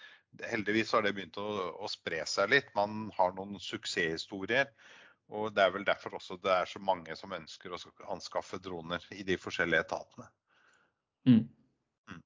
[0.52, 1.48] heldigvis har det begynt å,
[1.82, 2.70] å spre seg litt.
[2.78, 4.70] Man har noen suksesshistorier.
[5.34, 7.82] Og det er vel derfor også det er så mange som ønsker å
[8.14, 10.30] anskaffe droner i de forskjellige etatene.
[11.26, 11.48] Mm.
[12.12, 12.22] Mm.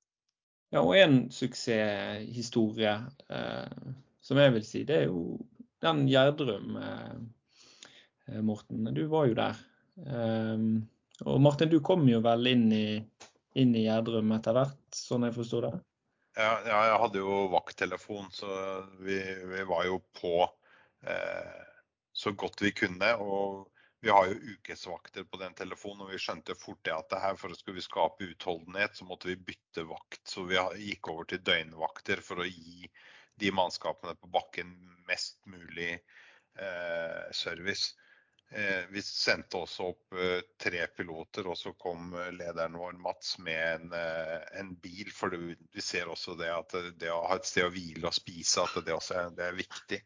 [0.76, 2.98] Ja, og en suksesshistorie
[3.32, 5.38] eh, som jeg vil si, det er jo
[5.86, 6.76] den Gjerdrum.
[6.82, 7.18] Eh,
[8.44, 8.90] Morten.
[8.94, 9.60] Du var jo der.
[10.06, 10.88] Ehm,
[11.26, 12.88] og Martin, du kom jo vel inn i,
[13.58, 15.74] inn i Gjerdrum etter hvert, sånn jeg forsto det?
[16.38, 18.50] Ja, ja, jeg hadde jo vakttelefon, så
[19.02, 19.18] vi,
[19.50, 20.44] vi var jo på
[21.02, 21.64] eh,
[22.14, 23.10] så godt vi kunne.
[23.18, 23.66] Og
[24.06, 27.40] vi har jo ukesvakter på den telefonen, og vi skjønte fort det at det her,
[27.42, 30.22] for å skulle skape utholdenhet, så måtte vi bytte vakt.
[30.30, 32.86] Så vi gikk over til døgnvakter for å gi
[33.42, 34.76] de mannskapene på bakken
[35.10, 37.96] mest mulig eh, service.
[38.50, 43.34] Eh, vi sendte også opp eh, tre piloter, og så kom eh, lederen vår Mats
[43.44, 43.96] med en,
[44.62, 45.12] en bil.
[45.12, 48.64] For vi ser også det at det å ha et sted å hvile og spise,
[48.64, 50.00] at det også er, det er viktig.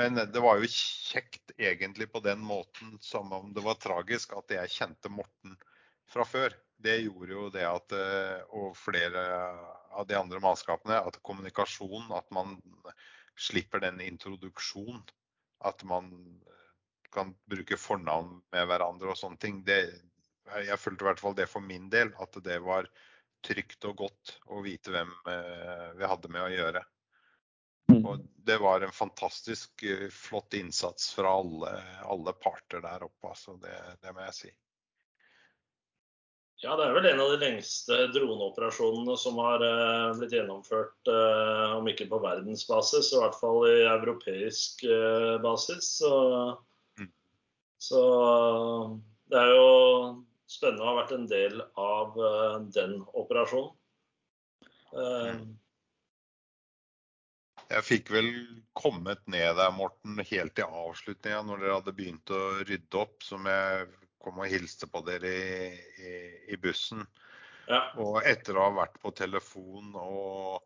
[0.00, 4.50] Men det var jo kjekt egentlig på den måten som om det var tragisk at
[4.50, 5.54] jeg kjente Morten
[6.10, 6.56] fra før.
[6.82, 7.94] Det gjorde jo det at,
[8.58, 9.22] og flere
[9.94, 12.56] av de andre mannskapene, at kommunikasjon, at man
[13.38, 15.04] slipper den introduksjonen.
[15.64, 16.10] At man
[17.14, 19.62] kan bruke fornavn med hverandre og sånne ting.
[19.66, 19.80] Det,
[20.66, 22.90] jeg følte i hvert fall det for min del, at det var
[23.44, 26.84] trygt og godt å vite hvem eh, vi hadde med å gjøre.
[27.92, 28.04] Mm.
[28.08, 31.72] Og det var en fantastisk eh, flott innsats fra alle,
[32.08, 33.32] alle parter der oppe.
[33.34, 34.52] Altså det, det, må jeg si.
[36.64, 41.74] Ja, det er vel en av de lengste droneoperasjonene som har eh, blitt gjennomført, eh,
[41.76, 45.98] om ikke på verdensbasis, i hvert fall i europeisk eh, basis.
[46.00, 46.14] Så
[47.84, 48.04] så
[49.32, 49.68] det er jo
[50.50, 53.74] spennende å ha vært en del av uh, den operasjonen.
[54.94, 55.42] Uh,
[57.72, 58.30] jeg fikk vel
[58.76, 63.48] kommet ned der, Morten, helt til avslutninga, når dere hadde begynt å rydde opp, som
[63.48, 63.88] jeg
[64.24, 65.68] kom og hilste på dere i,
[66.00, 66.14] i,
[66.54, 67.04] i bussen.
[67.68, 67.86] Ja.
[68.00, 70.60] Og etter å ha vært på telefon og,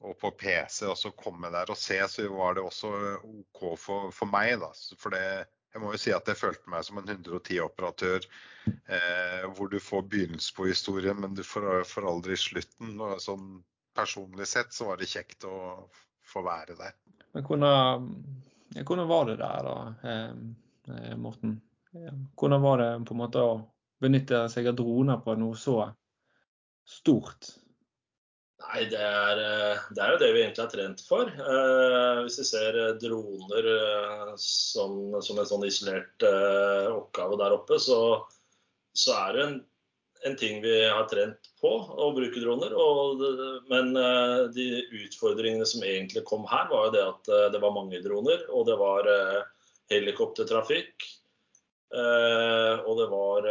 [0.00, 4.08] og, på PC, og så komme der og se, så var det også OK for,
[4.14, 4.56] for meg.
[4.62, 5.24] da, For det,
[5.72, 10.06] jeg må jo si at jeg følte meg som en 110-operatør eh, hvor du får
[10.10, 12.96] begynnelsen på historien, men du får, får aldri slutten.
[12.98, 13.60] Og sånn
[13.96, 15.86] personlig sett så var det kjekt å
[16.26, 16.96] få være der.
[17.34, 18.10] Men hvordan,
[18.82, 19.76] hvordan var det der da,
[20.10, 21.60] eh, Morten?
[22.38, 23.54] Hvordan var det på en måte å
[24.02, 25.78] benytte seg av droner på noe så
[26.86, 27.52] stort?
[28.60, 31.30] Nei, det er, eh, det er, jo det vi egentlig har trent for.
[31.30, 37.56] Eh, hvis vi ser eh, droner eh, som, som, en sånn isolert eh, oppgave der
[37.56, 38.00] oppe, så,
[38.92, 39.56] så er det en,
[40.28, 42.76] en, ting vi har trent på, å bruke droner.
[42.76, 43.24] Og,
[43.72, 44.68] men eh, de
[45.06, 48.44] utfordringene som egentlig kom her, var jo det at det var mange droner.
[48.52, 49.08] Og det var
[49.90, 51.08] helikoptertrafikk.
[51.90, 53.46] og det var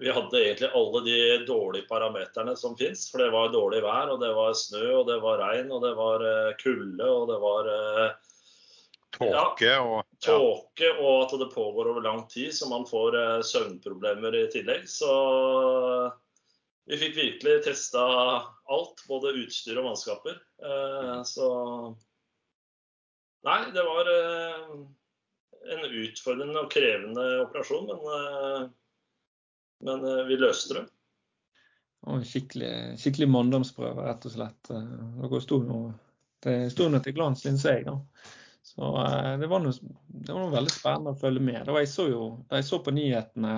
[0.00, 3.06] vi hadde egentlig alle de dårlige parameterne som fins.
[3.10, 5.92] For det var dårlig vær, og det var snø, og det var regn, og det
[5.98, 8.14] var eh, kulde, og det var eh,
[9.14, 10.02] Tåke og ja.
[10.26, 14.88] tåke, og at det pågår over lang tid, så man får eh, søvnproblemer i tillegg.
[14.90, 15.10] Så
[16.90, 18.02] vi fikk virkelig testa
[18.74, 20.40] alt, både utstyr og mannskaper.
[21.24, 21.46] Så
[23.44, 28.74] Nei, det var en utfordrende og krevende operasjon, men
[29.84, 30.84] men eh, vi løste det.
[32.10, 34.58] Og skikkelig, skikkelig manndomsprøve, rett og slett.
[34.68, 35.44] Det dere
[36.68, 37.86] sto nå til glans, syns jeg.
[37.86, 37.96] da.
[38.64, 41.72] Så eh, det var, noe, det var, noe, veldig spennende å følge med.
[41.80, 43.56] Jeg så jo, da jeg så på nyhetene,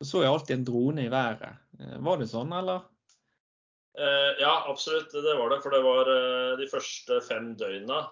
[0.00, 1.64] så så jeg alltid en drone i været.
[2.04, 2.84] Var det sånn, eller?
[3.96, 5.08] ja, absolutt.
[5.08, 5.56] Det var det.
[5.64, 6.10] For det var
[6.60, 8.02] de første fem døgna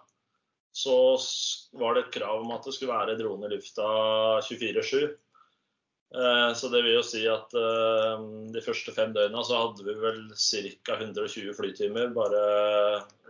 [0.75, 1.19] så
[1.79, 3.85] var det et krav om at det skulle være drone i lufta
[4.43, 5.13] 24-7.
[6.15, 8.21] Eh, så det vil jo si at uh,
[8.55, 10.95] de første fem døgna så hadde vi vel ca.
[11.01, 12.43] 120 flytimer bare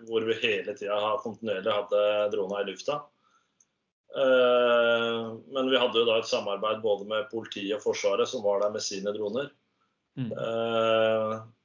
[0.05, 2.03] hvor vi hele tida kontinuerlig hadde
[2.35, 2.99] drona i lufta.
[4.15, 8.61] Uh, men vi hadde jo da et samarbeid både med politiet og Forsvaret, som var
[8.61, 9.49] der med sine droner.
[10.15, 10.31] Mm.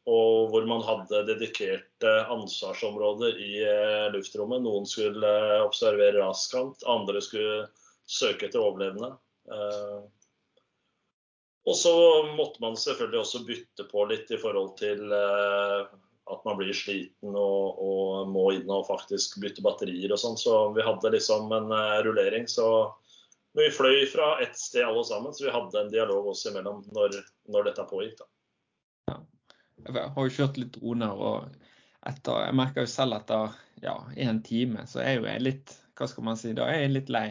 [0.10, 3.60] Og hvor man hadde dedikerte ansvarsområder i
[4.16, 4.64] luftrommet.
[4.66, 7.68] Noen skulle observere raskant, andre skulle
[8.10, 9.12] søke etter overlevende.
[11.68, 11.94] Og så
[12.38, 15.90] måtte man selvfølgelig også bytte på litt i forhold til eh,
[16.30, 20.38] at man blir sliten og, og, må inn og faktisk bytte batterier og sånn.
[20.40, 22.46] Så vi hadde liksom en uh, rullering.
[22.50, 22.66] Så
[23.58, 27.18] vi fløy fra ett sted alle sammen, så vi hadde en dialog oss imellom når,
[27.50, 28.22] når dette pågikk.
[28.22, 28.30] da.
[29.10, 29.18] Ja.
[29.88, 34.42] Jeg har jo kjørt litt droner, og etter, jeg merker jo selv etter ja, en
[34.46, 36.54] time så er jo jeg litt Hva skal man si?
[36.56, 37.28] Da er jeg litt lei.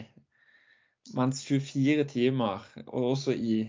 [1.16, 3.62] Mens 24 timer, og også i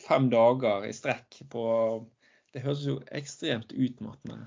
[0.00, 1.64] fem dager i strekk på
[2.54, 4.46] Det høres jo ekstremt utmattende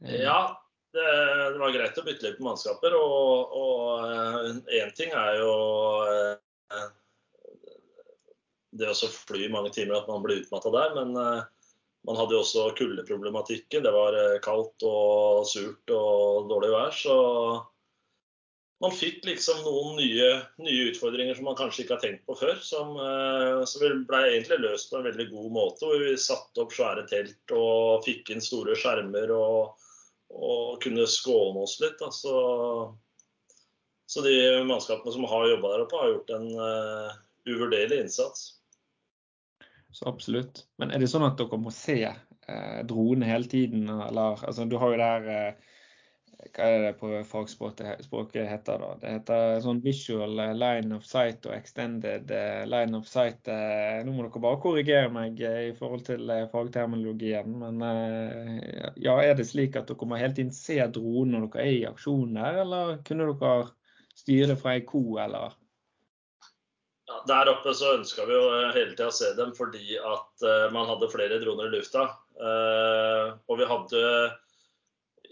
[0.00, 0.56] Ja,
[0.92, 1.06] det,
[1.52, 2.94] det, var greit å bytte litt på mannskaper.
[2.96, 5.52] Og én eh, ting er jo
[6.04, 6.86] uh,
[8.76, 10.96] det å fly mange timer, at man blir utmatta der.
[10.96, 13.84] Men man hadde jo også kuldeproblematikken.
[13.84, 16.92] Det var kaldt og surt og dårlig vær.
[16.96, 17.16] Så
[18.84, 20.28] man fikk liksom noen nye,
[20.60, 22.58] nye, utfordringer som man kanskje ikke har tenkt på før.
[22.64, 25.88] Som, uh, som ble egentlig løst på en veldig god måte.
[25.88, 29.86] Hvor vi satte opp svære telt og fikk inn store skjermer og,
[30.36, 31.96] og kunne skåne oss litt.
[32.02, 32.10] Da.
[32.12, 32.36] Så,
[34.12, 34.36] så de
[34.68, 37.16] mannskapene som har jobba der oppe, har gjort en uh,
[37.48, 38.50] uvurderlig innsats.
[39.96, 40.66] Så absolutt.
[40.76, 43.86] Men er det sånn at dere må se eh, dronene hele tiden?
[43.88, 45.70] Eller, altså, du har jo der eh,
[46.54, 48.90] hva er det på fagspråket heter da?
[49.00, 53.48] Det heter sånn visual line of sight og extended eh, line of sight.
[53.50, 57.58] Eh, nå må dere bare korrigere meg eh, i forhold til fagterminologien.
[57.62, 57.82] Men
[59.00, 61.86] ja, er det slik at dere må hele tiden se dronen når dere er i
[61.90, 63.54] aksjon der, eller kunne dere
[64.16, 65.56] styre det fra ei ko, eller?
[67.06, 70.88] Ja, der oppe så ønska vi jo hele tida å se dem fordi at man
[70.88, 72.08] hadde flere droner i lufta.
[73.46, 74.02] og vi hadde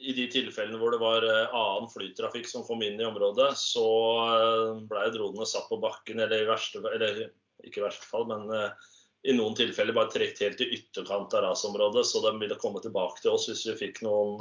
[0.04, 3.86] i de tilfellene hvor det var eh, annen flytrafikk som kom inn i området, så
[4.24, 7.24] eh, ble dronene satt på bakken, eller i verste eller
[7.64, 8.92] ikke i verste fall, men eh,
[9.24, 13.24] i noen tilfeller bare trukket helt til ytterkant av rasområdet, så de ville komme tilbake
[13.24, 14.36] til oss hvis vi fikk noen,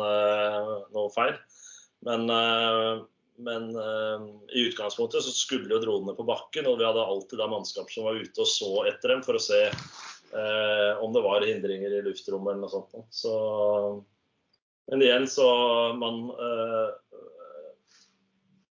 [0.92, 1.38] noen feil.
[2.04, 2.28] Men,
[3.48, 3.70] men,
[4.52, 8.10] i utgangspunktet så skulle jo dronene på bakken, og vi hadde alltid da mannskap som
[8.10, 9.62] var ute og så etter dem for å se
[10.34, 13.08] eh, om det var hindringer i luftrommet eller noe sånt.
[13.14, 13.34] Så
[14.92, 15.48] men igjen så
[16.00, 16.92] man uh,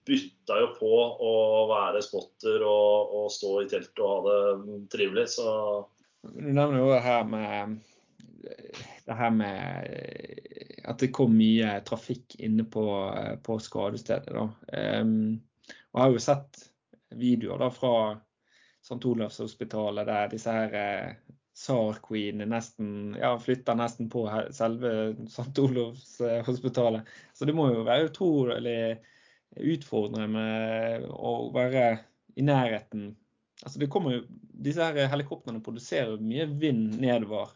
[0.06, 0.92] bytta jo på
[1.24, 1.34] å
[1.70, 5.48] være spotter og, og, stå i teltet og ha det trivelig, så
[6.24, 7.78] Du nevner jo det her med
[9.04, 9.88] det her med
[10.84, 12.84] at det kom mye trafikk inne på,
[13.44, 14.32] på skadestedet.
[14.32, 14.44] Da.
[15.00, 15.40] Um,
[15.92, 16.62] og jeg har jo sett
[17.14, 17.94] videoer da fra
[18.84, 19.00] St.
[19.08, 20.74] Olavs hospitalet der disse her
[21.54, 25.52] Tsar Queen nesten, ja, flytter nesten på selve St.
[25.62, 27.06] Olovs eh, hospitalet.
[27.34, 28.78] Så det må jo være utrolig
[29.54, 31.84] utfordrende med å være
[32.34, 33.12] i nærheten.
[33.62, 34.24] Altså det kommer jo,
[34.64, 37.50] Disse her helikoptrene produserer mye vind nedover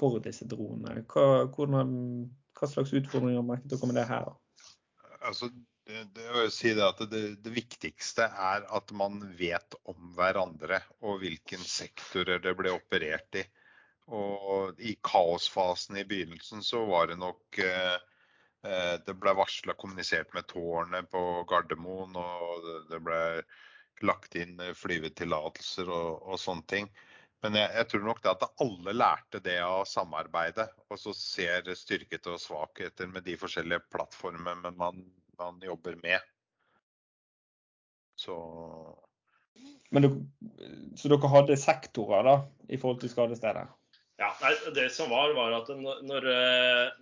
[0.00, 1.00] for disse dronene.
[1.08, 1.94] Hva, hvordan,
[2.58, 4.28] hva slags utfordringer merket dere med det her?
[5.22, 5.48] Altså,
[5.86, 11.62] det, det, si det, det, det, viktigste er at man vet om hverandre og hvilken
[11.66, 13.44] sektorer det ble operert i.
[14.12, 17.98] Og i kaosfasen i begynnelsen så var det nok eh,
[18.66, 23.22] eh Det ble varsla kommunisert med tårnet på Gardermoen, og det ble
[24.02, 26.90] lagt inn flyvetillatelser og, og sånne ting.
[27.42, 31.72] Men jeg, jeg, tror nok det at alle lærte det av samarbeidet, og så ser
[31.74, 35.02] styrketer og svakheter med de forskjellige plattformene man,
[35.38, 36.20] man jobber med.
[38.16, 38.36] Så
[39.90, 40.10] Men du,
[40.96, 42.34] Så dere hadde sektorer da,
[42.68, 43.66] i forhold til skadestedet?
[44.20, 46.28] Ja, nei, Det som var, var at når,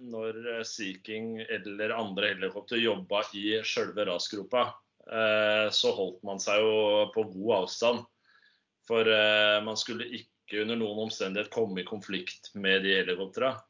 [0.01, 4.71] når Sea King eller andre helikopter jobba i sjølve rasgropa,
[5.05, 8.07] eh, så holdt man seg jo på god avstand.
[8.89, 13.61] For eh, man skulle ikke under noen omstendighet komme i konflikt med de helikoptrene.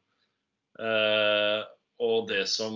[2.01, 2.75] Og det som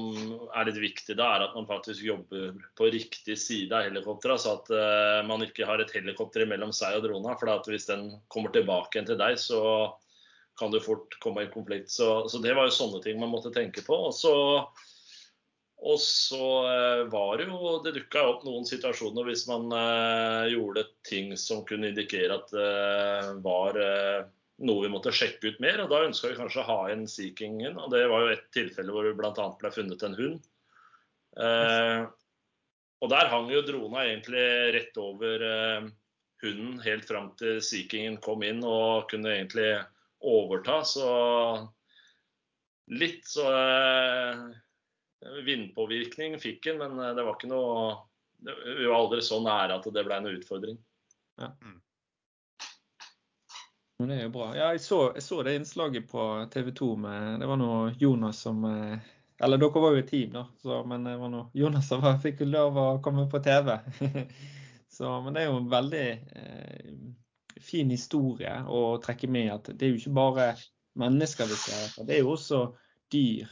[0.53, 4.41] er litt viktig da, er at man faktisk jobber på riktig side av helikopteret.
[4.43, 7.33] Så at uh, man ikke har et helikopter mellom seg og drona.
[7.39, 9.61] For hvis den kommer tilbake igjen til deg, så
[10.59, 11.89] kan du fort komme i konflikt.
[11.91, 13.97] Så, så det var jo sånne ting man måtte tenke på.
[14.11, 14.35] Og så
[15.85, 20.85] og så uh, var det jo Det dukka opp noen situasjoner hvis man uh, gjorde
[21.05, 23.81] ting som kunne indikere at det var
[24.63, 25.81] noe vi måtte sjekke ut mer.
[25.83, 27.79] og Da ønska vi kanskje å ha inn Sea Kingen.
[27.81, 29.49] Og det var jo et tilfelle hvor det bl.a.
[29.59, 30.47] ble funnet en hund.
[31.35, 32.01] Eh,
[33.03, 34.45] og der hang jo drona egentlig
[34.77, 35.89] rett over eh,
[36.45, 39.73] hunden helt fram til Sea Kingen kom inn og kunne egentlig
[40.25, 40.81] overta.
[40.87, 41.09] Så
[42.95, 43.49] litt så
[45.45, 47.95] Vindpåvirkning fikk han, men eh, det var ikke noe
[48.45, 50.77] Vi var aldri så nære at det ble en utfordring.
[51.41, 51.49] Ja.
[51.63, 51.79] Mm.
[53.97, 54.49] Det er jo bra.
[54.57, 58.41] Ja, jeg så, jeg så det innslaget på TV 2 med Det var noe Jonas
[58.43, 58.97] som eh,
[59.39, 62.43] Eller dere var jo et team, da, så, men det var noe Jonas som fikk
[62.47, 63.71] lov å komme på TV.
[64.97, 66.05] så, men det er jo en veldig
[66.41, 66.91] eh,
[67.63, 70.49] fin historie å trekke med at det er jo ikke bare
[70.99, 72.61] mennesker vi ser, det er jo også
[73.11, 73.51] dyr.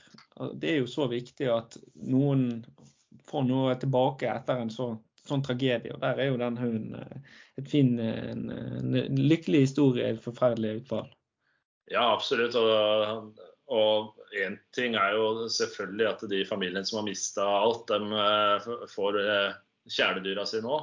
[0.59, 2.63] Det er jo så viktig at noen
[3.29, 4.93] får noe tilbake etter en så,
[5.28, 5.93] sånn tragedie.
[5.93, 10.82] og Der er jo den hunden eh, et fin, en, en lykkelig historie, et forferdelig
[10.82, 11.09] utfall.
[11.91, 12.55] Ja, absolutt.
[13.74, 18.71] Og én ting er jo selvfølgelig at de familiene som har mista alt, de eh,
[18.91, 19.59] får eh,
[19.91, 20.82] kjæledyra sine nå.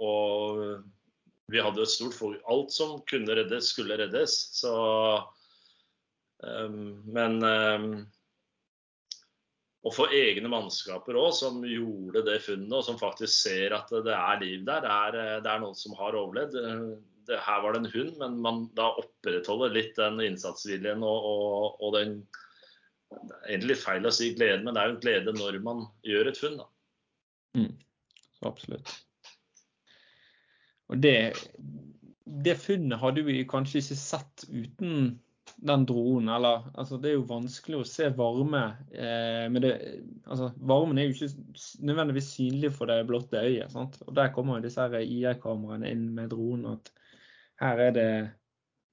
[0.00, 0.60] Og
[1.52, 2.40] vi hadde et stort fokus.
[2.48, 4.38] Alt som kunne reddes, skulle reddes.
[4.56, 4.72] Så
[6.40, 7.34] men
[9.80, 14.12] å få egne mannskaper òg, som gjorde det funnet, og som faktisk ser at det
[14.16, 14.84] er liv der.
[14.84, 16.58] Det er, eh, det er noen som har overlevd.
[17.28, 21.80] Det, her var det en hund, men man da opprettholder litt den innsatsviljen og, og,
[21.80, 22.20] og den
[23.10, 25.80] Det er egentlig feil å si glede, men det er jo en glede når man
[26.06, 26.60] gjør et funn.
[27.58, 27.72] Mm,
[28.46, 28.92] absolutt.
[30.90, 31.32] Og det,
[32.46, 35.18] det funnet hadde vi kanskje ikke sett uten
[35.60, 38.62] den dronen, eller altså Det er jo vanskelig å se varme.
[38.92, 39.72] Eh, men det,
[40.24, 43.72] altså, varmen er jo ikke nødvendigvis synlig for det blotte øyet.
[43.74, 44.00] Sant?
[44.06, 46.78] Og Der kommer jo disse IR-kameraene inn med dronen.
[46.78, 46.92] at
[47.60, 48.10] her er, det,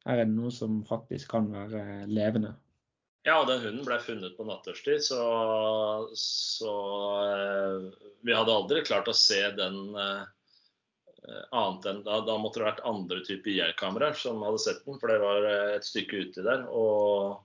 [0.06, 2.56] her er det noe som faktisk kan være levende.
[3.28, 5.22] Ja, og den hunden ble funnet på nattørstid, så,
[6.16, 6.74] så
[7.28, 7.88] eh,
[8.28, 10.24] vi hadde aldri klart å se den Eh,
[11.28, 15.12] annet enn da, da måtte det vært andre typer IR-kameraer som hadde sett den, for
[15.12, 16.64] det var eh, et stykke uti der.
[16.72, 17.42] Og,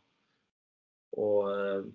[1.18, 1.90] og eh,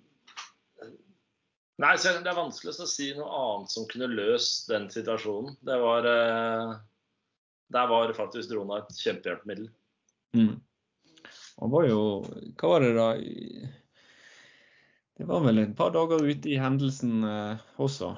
[1.78, 5.60] Nei, det er vanskelig å si noe annet som kunne løst den situasjonen.
[5.62, 6.08] Det var
[7.70, 9.68] Der var faktisk drona et kjempehjelpemiddel.
[10.34, 10.56] Mm.
[11.62, 12.00] Han var jo
[12.58, 13.12] Hva var det da?
[15.22, 17.22] Det var vel et par dager ute i hendelsen
[17.78, 18.16] også?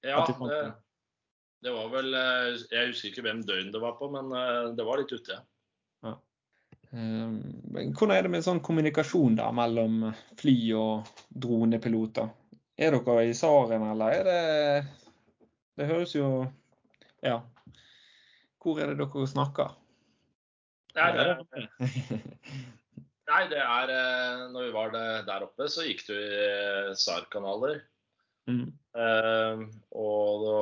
[0.00, 0.72] Ja, det,
[1.60, 4.86] det var vel eh, Jeg husker ikke hvem døgn det var på, men eh, det
[4.86, 5.44] var litt ute, ja.
[6.90, 7.36] Ehm,
[7.94, 10.08] hvordan er det med sånn kommunikasjon da, mellom
[10.40, 12.32] fly og dronepiloter?
[12.80, 14.40] Er dere i SARen, eller er det
[15.78, 16.48] Det høres jo
[17.22, 17.42] Ja.
[18.60, 19.76] Hvor er det dere snakker?
[20.90, 22.18] Det er, det.
[23.30, 24.94] nei, det er eh, Når vi var
[25.28, 27.84] der oppe, så gikk det i SAR-kanaler.
[28.50, 28.72] Mm.
[28.96, 30.60] Uh, og da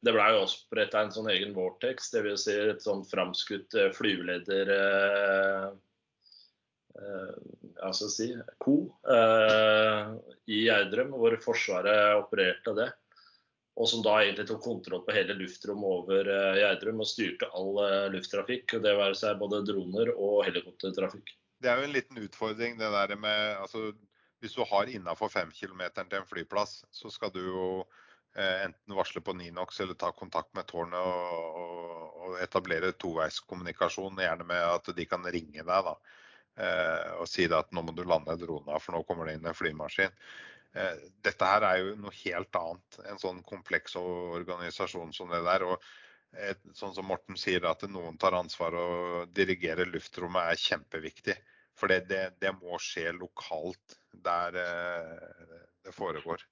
[0.00, 2.44] det blei oppretta en sånn egen Vortex, dvs.
[2.44, 5.66] Si et sånn framskutt eh, flyveleder eh,
[7.00, 7.34] eh,
[7.82, 8.30] altså si,
[8.62, 8.78] ko
[9.10, 10.14] eh,
[10.54, 12.88] i Gjerdrum, hvor Forsvaret opererte det.
[13.78, 17.82] Og som da egentlig tok kontroll på hele luftrommet over eh, Gjerdrum og styrte all
[17.82, 18.78] eh, lufttrafikk.
[18.78, 21.34] Det være seg både droner og helikoptertrafikk.
[21.58, 23.90] Det er jo en liten utfordring det der med altså,
[24.38, 28.06] Hvis du har innafor fem km til en flyplass, så skal du jo Eh,
[28.38, 34.46] enten varsle på Ninox eller ta kontakt med tårnet og, og, og etablere toveiskommunikasjon, gjerne
[34.48, 35.94] med at de kan ringe deg da,
[36.64, 39.58] eh, og si at nå må du lande drona, for nå kommer det inn en
[39.58, 40.14] flymaskin.
[40.76, 45.66] Eh, dette her er jo noe helt annet, en sånn kompleks organisasjon som det der.
[45.72, 45.88] og
[46.36, 51.38] et, sånn som Morten sier, at noen tar ansvar og dirigerer luftrommet er kjempeviktig.
[51.78, 56.42] For det, det, det må skje lokalt der eh, det foregår.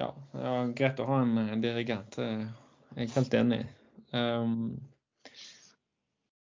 [0.00, 2.16] Ja, ja, greit å ha en dirigent.
[2.18, 3.60] Jeg er helt enig.
[4.12, 4.80] Um,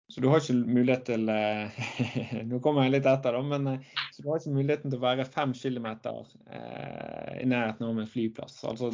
[0.09, 1.81] så du har ikke mulighet til eh,
[2.49, 5.03] Nå kommer jeg litt etter, da, men eh, så du har ikke muligheten til å
[5.03, 8.57] være fem kilometer eh, i nærheten av en flyplass.
[8.65, 8.89] Altså,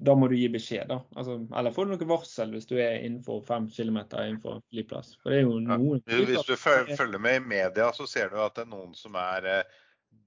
[0.00, 1.02] da må du gi beskjed, da.
[1.20, 5.12] Altså, eller får du noe varsel hvis du er innenfor fem kilometer innenfor en flyplass.
[5.20, 8.40] For det er jo noen ja, Hvis du følger med i media, så ser du
[8.40, 9.78] at det er noen som er eh,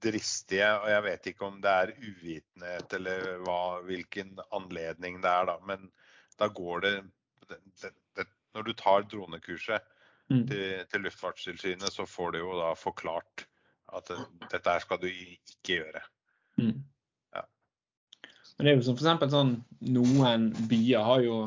[0.04, 0.68] dristige.
[0.82, 5.58] Og jeg vet ikke om det er uvitenhet eller hva, hvilken anledning det er, da.
[5.66, 5.88] Men
[6.40, 6.94] da går det,
[7.50, 9.82] det, det når du tar dronekurset
[10.30, 10.46] mm.
[10.48, 13.46] til, til, Luftfartstilsynet, så får du jo da forklart
[13.94, 14.10] at
[14.50, 16.02] dette skal du ikke gjøre.
[16.58, 16.80] Mm.
[17.34, 17.44] Ja.
[18.56, 19.34] Men det er jo som f.eks.
[19.34, 19.54] sånn
[19.94, 21.38] Noen byer har jo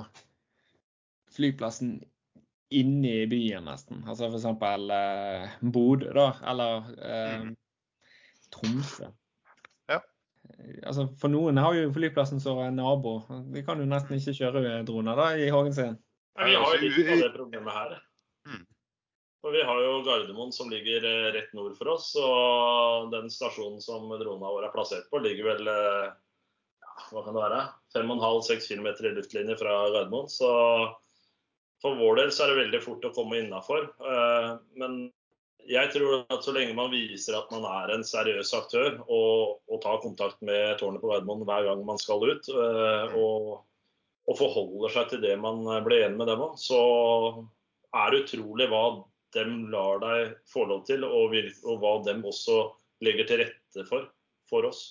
[1.38, 1.98] flyplassen
[2.74, 4.04] inne i byen, nesten.
[4.08, 4.48] Altså f.eks.
[4.48, 6.28] Eh, Bodø, da.
[6.52, 7.54] Eller eh, mm.
[8.58, 9.12] Tromsø.
[9.92, 10.02] Ja.
[10.84, 13.20] Altså, for noen har jo flyplassen som en nabo.
[13.54, 15.98] De kan jo nesten ikke kjøre droner da, i hagen sin.
[16.38, 17.96] Ja, vi har jo litt av det problemet her.
[18.48, 18.66] Mm.
[19.42, 22.12] For Vi har jo Gardermoen som ligger eh, rett nord for oss.
[22.20, 26.08] Og den stasjonen som dronene våre er plassert på, ligger vel eh,
[26.84, 27.62] ja, hva kan det være,
[27.96, 30.30] 5,5-6 km i luftlinje fra Gardermoen.
[30.32, 30.50] Så
[31.82, 33.90] for vår del så er det veldig fort å komme innafor.
[34.02, 34.52] Eh,
[34.82, 35.00] men
[35.68, 39.82] jeg tror at så lenge man viser at man er en seriøs aktør og, og
[39.84, 43.68] tar kontakt med tårnet på Gardermoen hver gang man skal ut, og
[44.28, 46.80] og forholder seg til det man eh, ble enig med dem om, så
[47.96, 48.84] er det utrolig hva
[49.36, 52.62] dem lar deg få lov til, og, og hva dem også
[53.04, 54.08] legger til rette for
[54.48, 54.82] for oss.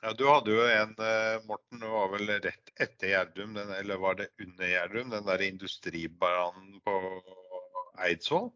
[0.00, 4.16] Ja, Du hadde jo en, eh, Morten, det var vel rett etter Gjerdrum, eller var
[4.20, 5.10] det under Gjerdrum?
[5.12, 6.94] Den der industribanen på
[8.04, 8.48] Eidsvoll?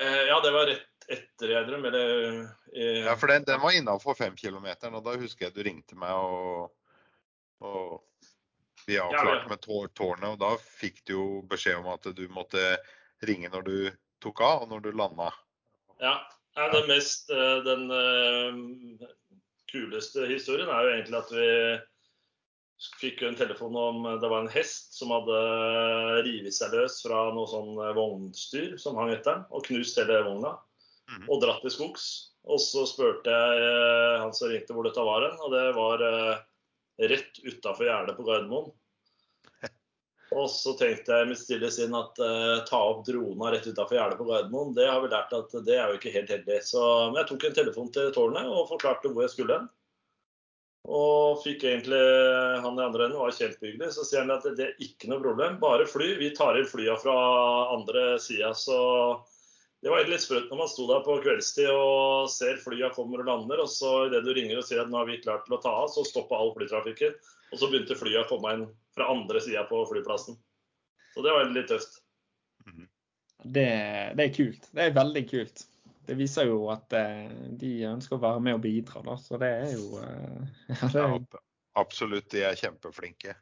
[0.00, 1.84] Eh, ja, det var rett etter Gjerdrum.
[1.84, 2.40] Eller
[2.72, 3.04] eh...
[3.06, 6.14] Ja, for den, den var innafor fem km, og da husker jeg du ringte meg
[6.14, 6.70] og,
[7.64, 8.04] og
[8.86, 9.60] vi avklarte med
[9.96, 12.62] tårnet, og da fikk du jo beskjed om at du måtte
[13.26, 13.78] ringe når du
[14.22, 15.32] tok av, og når du landa.
[16.00, 16.14] Ja.
[16.54, 19.08] det mest, eh, den eh,
[19.72, 21.48] kuleste historien er jo egentlig at vi
[23.00, 25.38] fikk en telefon om det var en hest som hadde
[26.26, 30.54] revet seg løs fra noe sånn vognstyr som hang etter den, og knust hele vogna.
[31.08, 31.24] Mm.
[31.26, 32.08] Og dratt til skogs.
[32.48, 36.04] Og så spurte jeg eh, han som ringte hvor dette var hen, og det var
[36.98, 38.70] rett utafor gjerdet på Gardermoen.
[40.38, 44.18] Og så tenkte jeg mitt stille sinn at uh, ta opp drona rett utafor gjerdet
[44.20, 46.58] på Gardermoen, det har vi lært at det er jo ikke helt heldig.
[46.66, 49.70] Så men jeg tok en telefon til tårnet og forklarte hvor jeg skulle hen.
[50.88, 52.00] Og fikk egentlig
[52.64, 53.90] han i andre enden var kjempehyggelig.
[53.92, 56.14] Så sier han at det er ikke noe problem, bare fly.
[56.20, 57.16] Vi tar inn flya fra
[57.74, 58.54] andre sida.
[58.56, 58.78] Så
[59.84, 63.28] det var litt sprøtt når man sto der på kveldstid og ser flya kommer og
[63.28, 65.60] lander, og så idet du ringer og sier at nå er vi klart til å
[65.62, 67.14] ta av, så stoppa all flytrafikken.
[67.52, 68.66] Og så begynte flya å komme inn
[68.96, 70.40] fra andre sida på flyplassen.
[71.14, 72.00] Så det var litt tøft.
[73.44, 73.68] Det,
[74.18, 74.66] det, er kult.
[74.74, 75.62] Det er veldig kult.
[76.08, 77.26] Det viser jo at eh,
[77.60, 79.16] de ønsker å være med og bidra, da.
[79.20, 81.18] Så det er jo eh, ja, det er...
[81.18, 81.44] Ja,
[81.78, 83.36] Absolutt, de er kjempeflinke.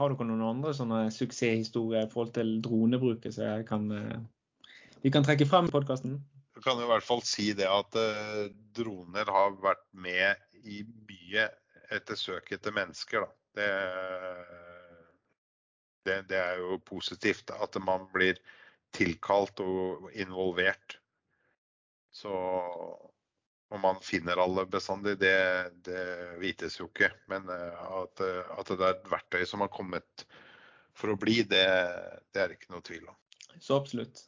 [0.00, 4.64] Har dere noen andre sånne suksesshistorier i forhold til dronebruket som kan, eh,
[5.04, 6.16] vi kan trekke frem i podkasten?
[6.56, 7.94] Du kan i hvert fall si det at
[8.74, 11.46] droner har vært med i mye
[11.94, 13.28] etter søk etter mennesker.
[13.54, 13.70] Det,
[16.08, 18.40] det, det, er jo positivt at man blir
[18.96, 20.96] tilkalt og involvert.
[22.16, 22.32] Så
[23.68, 25.36] om man finner alle bestandig, det,
[25.84, 26.04] det
[26.40, 27.10] vites jo ikke.
[27.30, 30.24] Men eh, at, at, det er et verktøy som har kommet
[30.96, 31.66] for å bli, det,
[32.32, 33.18] det er ikke noe tvil om.
[33.60, 34.24] Så absolutt.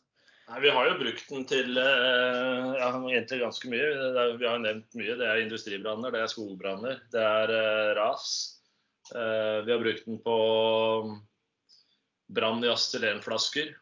[0.48, 3.88] Nei, Vi har jo brukt den til eh, ja, egentlig ganske mye.
[4.40, 5.16] Vi har jo nevnt mye.
[5.20, 8.30] Det er industribranner, det er skogbranner, det er eh, ras.
[9.14, 10.38] Eh, vi har brukt den på
[12.36, 13.74] brann i acetylenflasker.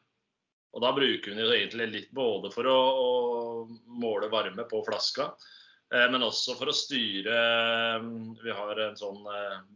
[0.74, 3.10] Og da bruker vi den egentlig litt både for å, å
[4.00, 5.30] måle varme på flaska,
[5.94, 8.10] eh, men også for å styre eh,
[8.42, 9.22] Vi har en sånn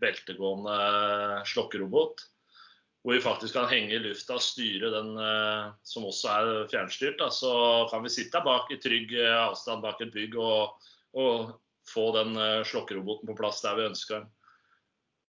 [0.02, 2.26] beltegående slokkerobot.
[3.00, 5.14] Hvor vi faktisk kan henge i lufta og styre den
[5.88, 7.16] som også er fjernstyrt.
[7.16, 7.30] Da.
[7.32, 7.48] Så
[7.88, 10.84] kan vi sitte bak i trygg avstand bak et bygg og,
[11.16, 11.54] og
[11.88, 12.36] få den
[12.68, 14.28] slokkeroboten på plass der vi ønsker den.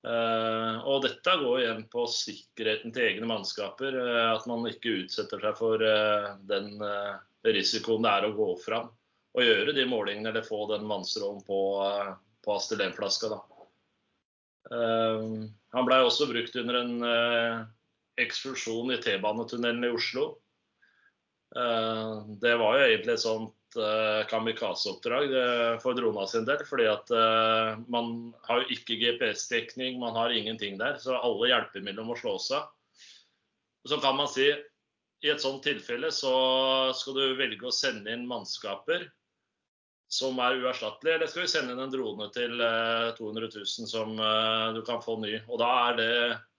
[0.06, 3.96] Uh, og dette går igjen på sikkerheten til egne mannskaper.
[3.98, 6.76] Uh, at man ikke utsetter seg for uh, den
[7.46, 8.88] risikoen det er å gå fram
[9.36, 11.58] og gjøre de målingene eller få den vannstrålen på,
[12.42, 13.36] på astylenflaska.
[14.72, 16.94] han blei også brukt under en
[18.16, 20.24] eksplosjon i T-banetunnelen i Oslo.
[21.56, 23.55] Eh, det var jo egentlig et sånt eh,
[24.30, 25.32] kamikaze-oppdrag
[25.82, 26.62] for drona sin del.
[26.64, 27.10] fordi at
[27.90, 30.96] man har jo ikke GPS-dekning, man har ingenting der.
[31.02, 32.70] Så alle hjelpemidler må slås av.
[33.88, 34.48] Så kan man si
[35.24, 36.32] i et sånt tilfelle så
[36.94, 39.08] skal du velge å sende inn mannskaper
[40.08, 42.60] som er uerstattelige, eller skal vi sende inn en drone til
[43.18, 44.16] 200 000 som
[44.76, 45.40] du kan få ny?
[45.50, 46.12] Og da er det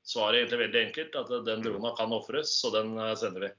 [0.08, 3.54] svaret egentlig veldig enkelt, at den drona kan ofres, så den eh, sender vi.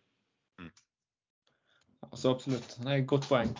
[2.06, 2.76] Altså, absolutt.
[2.78, 3.52] Det er et godt poeng.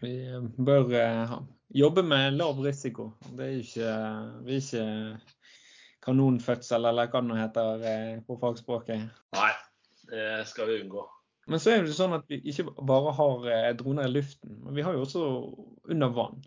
[0.00, 1.36] Vi eh, bør uh,
[1.74, 3.10] jobbe med lav risiko.
[3.36, 3.92] Det er ikke,
[4.46, 4.86] vi er ikke
[6.06, 7.86] kanonfødsel, eller hva det nå heter
[8.26, 9.06] på fagspråket.
[9.36, 9.52] Nei,
[10.10, 11.06] det skal vi unngå.
[11.46, 14.84] Men så er det sånn at vi ikke bare har droner i luften, men vi
[14.86, 15.24] har jo også
[15.94, 16.44] under vann.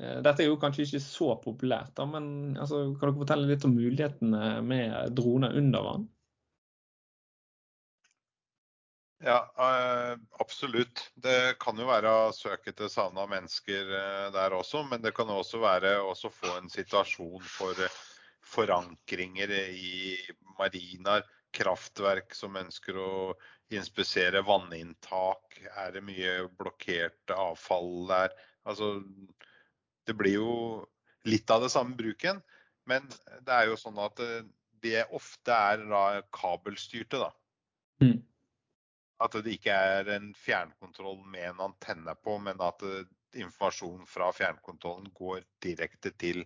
[0.00, 3.76] Eh, dette er jo kanskje ikke så populært, men altså, kan dere fortelle litt om
[3.76, 6.08] mulighetene med droner under vann?
[9.22, 11.12] Ja, eh, absolutt.
[11.14, 15.28] Det kan jo være å søke etter savna mennesker eh, der også, men det kan
[15.28, 17.76] også være å få en situasjon for
[18.50, 20.16] forankringer i
[20.58, 23.10] mariner, kraftverk som ønsker å
[23.74, 25.60] inspisere vanninntak.
[25.76, 28.32] Er det mye blokkert avfall der?
[28.64, 29.02] Altså,
[30.08, 30.54] det blir jo
[31.28, 32.40] litt av det samme bruken.
[32.88, 33.04] Men
[33.44, 34.48] det er jo sånn at eh,
[34.80, 37.30] det ofte er kabelstyrte, da.
[38.00, 38.16] Mm.
[39.20, 43.08] At det ikke er en fjernkontroll med en antenne på, men at eh,
[43.40, 46.42] informasjonen fra fjernkontrollen går direkte til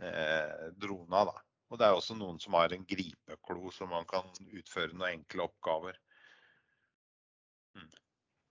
[0.00, 1.24] eh, drona.
[1.30, 1.36] da.
[1.72, 5.46] Og det er også noen som har en gripeklo, så man kan utføre noen enkle
[5.48, 5.96] oppgaver.
[7.74, 7.88] Mm.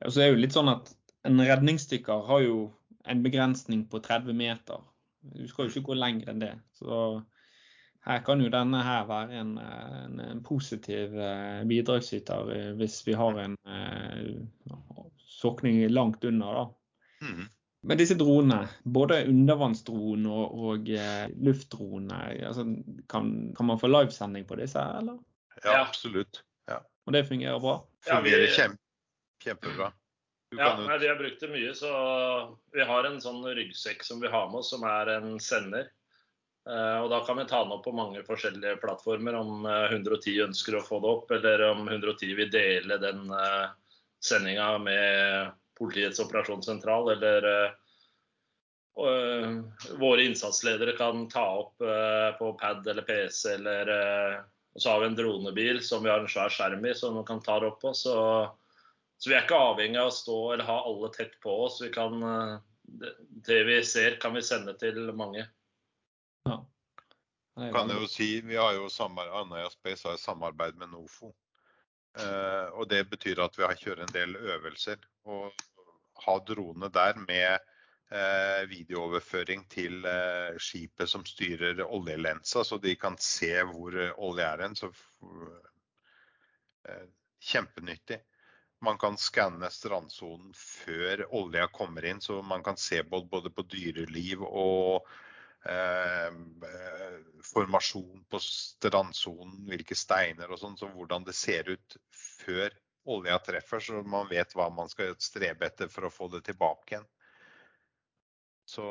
[0.02, 0.94] Ja, så er det jo litt sånn at
[1.24, 2.56] En redningsdykker har jo
[3.08, 4.82] en begrensning på 30 meter.
[5.24, 6.50] Du skal jo ikke gå lenger enn det.
[6.76, 6.98] Så
[8.06, 13.16] her kan jo denne her være en, en, en positiv eh, bidragsyter eh, hvis vi
[13.16, 16.60] har en uh, sokning langt under.
[16.60, 17.28] da.
[17.28, 17.46] Mm.
[17.84, 22.68] Men disse dronene, både undervannsdrone og, og uh, luftdrone, altså,
[23.12, 25.20] kan, kan, man få livesending på disse, eller?
[25.64, 26.44] Ja, absolutt.
[26.68, 26.82] Ja.
[27.08, 27.80] Og det fungerer bra?
[28.08, 28.84] Fungerer kjempe,
[29.44, 29.94] kjempebra.
[30.54, 31.72] Ja, nei, vi har brukt det mye.
[31.76, 31.90] Så
[32.76, 35.88] vi har en sånn ryggsekk som vi har med oss, som er en sender.
[36.70, 39.36] Eh, og da kan vi ta den opp på mange forskjellige plattformer.
[39.36, 43.66] Om 110 eh, ønsker å få det opp, eller om 110 vil dele den eh,
[44.24, 47.48] sendinga med politiets operasjonssentral, eller
[48.94, 51.82] våre innsatsledere kan ta opp
[52.38, 53.90] på pad eller PC, eller
[54.76, 57.26] Og så har vi en dronebil som vi har en svær skjerm i, som man
[57.26, 57.94] kan ta det opp på.
[57.94, 58.16] så
[59.18, 61.82] så vi er ikke avhengig av å stå eller ha alle tett på oss.
[61.82, 62.22] Vi kan,
[63.48, 65.48] det vi ser, kan vi sende til mange.
[66.44, 66.60] Ja.
[67.56, 71.34] Kan jeg jo si, Vi har jo Andøya Space har samarbeid med NOFO.
[72.20, 74.98] Eh, og Det betyr at vi har kjørt en del øvelser.
[75.26, 75.54] Og
[76.26, 77.60] ha drone der med
[78.12, 84.66] eh, videooverføring til eh, skipet som styrer oljelensa, så de kan se hvor olje er
[84.68, 84.78] hen.
[86.90, 87.08] Eh,
[87.40, 88.20] kjempenyttig.
[88.84, 94.44] Man kan skanne strandsonen før olja kommer inn, så man kan se både på dyreliv
[94.44, 95.08] og
[95.70, 97.20] eh,
[97.54, 102.74] formasjon på strandsonen, hvilke steiner og sånn, så hvordan det ser ut før
[103.14, 106.96] olja treffer, så man vet hva man skal strebe etter for å få det tilbake
[106.96, 107.10] igjen.
[108.66, 108.86] Så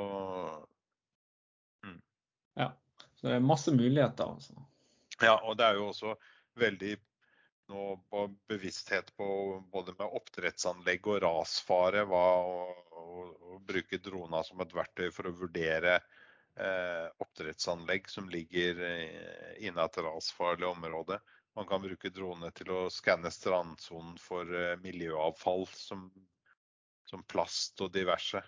[1.86, 2.02] mm.
[2.60, 2.72] Ja.
[3.16, 4.66] Så det er masse muligheter, altså.
[5.22, 6.16] Ja, og det er jo også
[6.58, 6.96] veldig
[7.72, 9.26] nå på bevissthet på
[9.72, 12.02] både med oppdrettsanlegg og rasfare.
[12.10, 16.21] Hva, å, bruke droner som et verktøy for å vurdere eh,
[17.22, 21.18] oppdrettsanlegg som ligger eh, inne et rasfarlig område.
[21.56, 26.06] Man kan bruke droner til å skanne strandsonen for eh, miljøavfall som,
[27.08, 28.40] som, plast og diverse.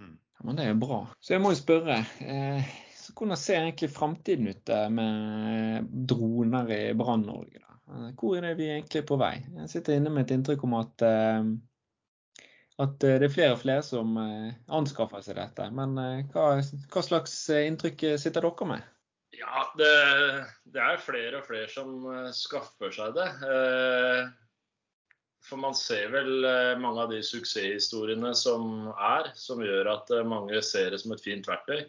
[0.00, 0.14] Mm.
[0.16, 1.02] Ja, men Det er bra.
[1.20, 1.98] Så jeg må jo spørre.
[2.24, 2.70] Eh,
[3.16, 7.64] hvordan ser egentlig framtiden ut eh, med droner i Brann-Norge?
[7.90, 9.34] Eh, hvor er det vi egentlig er på vei?
[9.58, 11.50] Jeg sitter inne med et inntrykk om at, eh,
[12.80, 15.68] at det er flere og flere som anskaffer seg dette.
[15.76, 15.96] Men
[16.32, 18.86] hva, hva slags inntrykk sitter dere med?
[19.36, 19.90] Ja, det,
[20.74, 22.06] det, er flere og flere som
[22.36, 23.28] skaffer seg det.
[25.48, 26.44] For man ser vel
[26.82, 31.48] mange av de suksesshistoriene som er, som gjør at mange ser det som et fint
[31.48, 31.84] verktøy.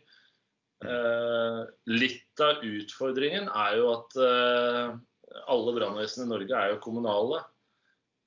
[0.81, 1.59] Eh,
[1.93, 4.93] litt av utfordringen er jo at eh,
[5.53, 7.43] alle brannvesen i Norge er jo kommunale.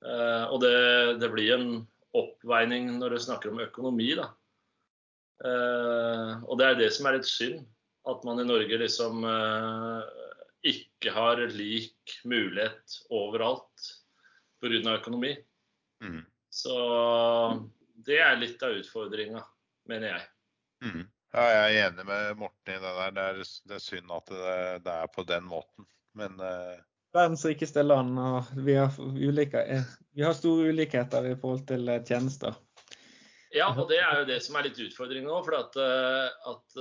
[0.04, 0.76] Eh, og det,
[1.22, 1.68] det, blir en
[2.14, 4.30] oppveining når du snakker om økonomi, da.
[5.44, 7.64] og det er det som er litt synd.
[8.08, 9.24] At man i Norge liksom
[10.64, 13.88] ikke har lik mulighet overalt
[14.60, 14.94] pga.
[14.94, 15.34] økonomi.
[16.04, 16.22] Mm.
[16.50, 16.76] Så
[18.06, 19.42] det er litt av utfordringa,
[19.88, 20.24] mener jeg.
[20.84, 21.04] Mm.
[21.34, 23.14] Ja, jeg er enig med Morten i det der.
[23.14, 23.38] Det er,
[23.68, 25.88] det er synd at det, det, er på den måten.
[26.14, 26.76] Men eh...
[27.14, 31.88] Verdens rikeste land, og vi har, ulike, eh, vi har, store ulikheter i forhold til
[31.90, 32.56] eh, tjenester.
[33.54, 35.36] Ja, og det er jo det som er litt utfordringen nå.
[35.46, 35.76] For at,
[36.50, 36.78] at,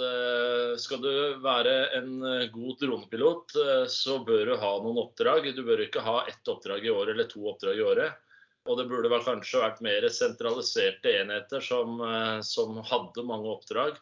[0.81, 1.11] skal du
[1.43, 2.15] være en
[2.49, 3.53] god dronepilot,
[3.93, 5.51] så bør du ha noen oppdrag.
[5.53, 8.17] Du bør ikke ha ett oppdrag i året eller to oppdrag i året.
[8.65, 12.01] Og det burde vel kanskje vært mer sentraliserte enheter som,
[12.41, 14.01] som hadde mange oppdrag.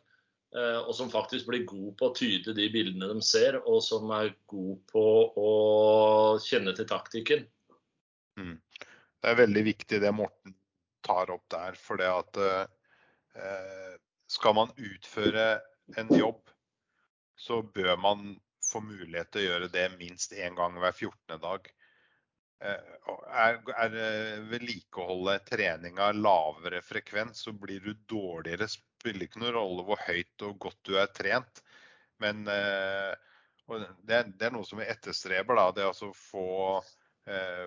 [0.56, 4.10] Eh, og som faktisk blir god på å tyde de bildene de ser, og som
[4.12, 5.04] er god på
[5.40, 5.52] å
[6.44, 7.46] kjenne til taktikken.
[8.40, 8.58] Mm.
[9.22, 10.56] Det er veldig viktig det Morten
[11.06, 11.78] tar opp der.
[11.78, 14.00] For det at eh,
[14.32, 15.46] skal man utføre
[16.00, 16.42] en jobb,
[17.38, 18.34] så bør man
[18.72, 21.38] få mulighet til å gjøre det minst én gang hver 14.
[21.42, 21.70] dag.
[22.62, 22.94] Eh,
[23.44, 29.86] er, er eh, vedlikeholdet treninga lavere frekvens, så blir du dårligere spiller ikke noen rolle
[29.88, 31.64] hvor høyt og godt du er trent.
[32.22, 33.12] Men eh,
[34.06, 35.58] det, det, er, noe som vi etterstreber.
[35.58, 36.48] Da, det å få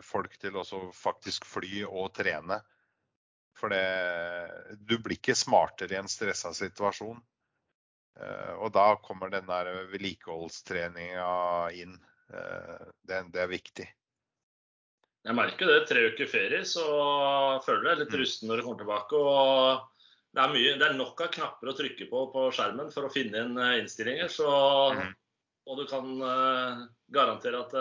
[0.02, 0.64] folk til å
[0.98, 2.56] faktisk fly og trene.
[3.54, 3.84] For det,
[4.82, 7.20] du blir ikke smartere i en stressa situasjon.
[8.20, 11.28] Eh, og da kommer den der vedlikeholdstreninga
[11.80, 11.96] inn.
[12.30, 13.88] Eh, det, det, er viktig.
[15.24, 15.80] Jeg merker det.
[15.88, 16.84] Tre uker ferie, så
[17.66, 18.20] føler jeg litt mm.
[18.22, 19.18] rusten når du kommer tilbake.
[19.18, 19.90] og
[20.34, 23.12] det er, mye, det er nok av knapper å trykke på på skjermen for å
[23.12, 24.30] finne inn eh, innstillinger.
[24.34, 24.50] Så,
[24.98, 25.12] mm.
[25.64, 26.10] Og du kan
[27.08, 27.72] garantere at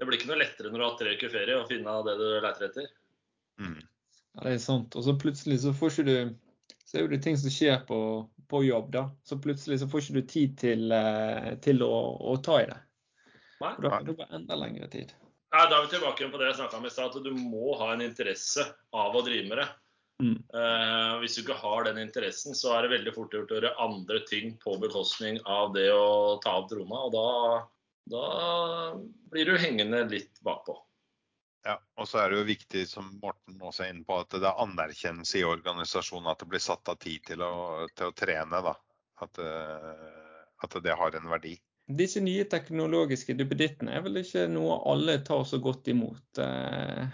[0.00, 2.26] det blir ikke noe lettere når du har tre uker ferie å finne det du
[2.40, 2.92] leter etter.
[3.60, 3.80] Mm.
[4.32, 4.94] Ja, det er sant.
[4.96, 6.14] Og så plutselig så får ikke du
[6.88, 7.98] Så er det ting som skjer på,
[8.50, 9.02] på jobb, da.
[9.28, 11.92] Så plutselig så får ikke du tid til, uh, til å,
[12.32, 12.78] å, ta i det.
[13.60, 13.74] Nei.
[13.76, 15.12] Og da får du bare enda lengre tid.
[15.52, 17.76] Ja, da er vi tilbake på det jeg snakka om i stad, at du må
[17.78, 18.64] ha en interesse
[18.96, 19.68] av å drive med det.
[20.20, 20.36] Mm.
[20.50, 23.76] Uh, hvis du ikke har den interessen, så er det veldig fort gjort å gjøre
[23.86, 27.04] andre ting på bekostning av det å ta opp trona.
[27.06, 27.28] Og da,
[28.10, 28.94] da
[29.32, 30.76] blir du hengende litt bakpå.
[31.66, 34.48] Ja, og så er det jo viktig, som Morten også er inne på, at det
[34.48, 36.30] er anerkjennelse i organisasjonen.
[36.32, 38.62] At det blir satt av tid til å, til å trene.
[38.64, 38.72] da.
[39.20, 41.58] At, uh, at, det har en verdi.
[42.00, 46.40] Disse nye teknologiske duppedittene er vel ikke noe alle tar så godt imot.
[46.40, 47.04] Uh,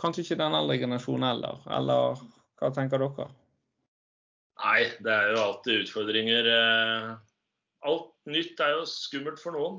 [0.00, 2.18] kanskje ikke den eldre generasjonen heller, eller
[2.60, 3.28] hva tenker dere?
[4.60, 6.48] Nei, det er jo alltid utfordringer.
[6.52, 7.12] Eh,
[7.88, 9.78] alt nytt er jo skummelt for noen.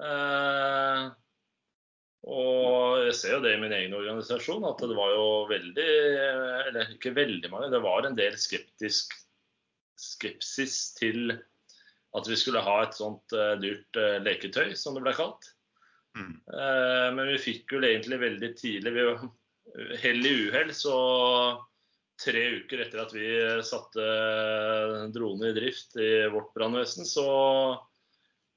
[0.00, 1.04] Eh,
[2.30, 5.86] og jeg ser jo det i min egen organisasjon, at det var jo veldig
[6.68, 9.16] Eller ikke veldig mange, det var en del skeptisk
[10.00, 11.34] skepsis til
[12.16, 15.50] at vi skulle ha et sånt eh, dyrt leketøy, som det ble kalt.
[16.18, 16.32] Mm.
[16.48, 19.06] Eh, men vi fikk jo egentlig veldig tidlig vi
[20.02, 20.94] Hell i uhell, så
[22.20, 23.28] tre uker etter at vi
[23.62, 24.06] satte
[25.14, 27.28] drone i drift i vårt brannvesen, så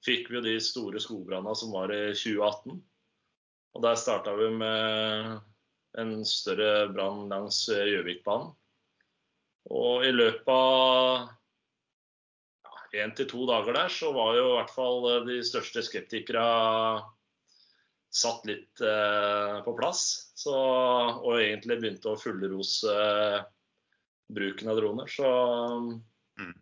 [0.04, 2.82] fikk vi jo de store skogbrannene som var i 2018.
[3.74, 5.40] Og der starta vi med
[6.02, 8.52] en større brann langs Gjøvikbanen.
[9.74, 11.30] Og i løpet av
[12.94, 16.44] én til to dager der, så var jo i hvert fall de største skeptikere
[18.14, 20.04] satt litt eh, på plass.
[20.38, 23.40] Så, og egentlig begynte å fullrose eh,
[24.34, 25.10] bruken av droner.
[25.10, 25.26] Så
[26.38, 26.54] mm.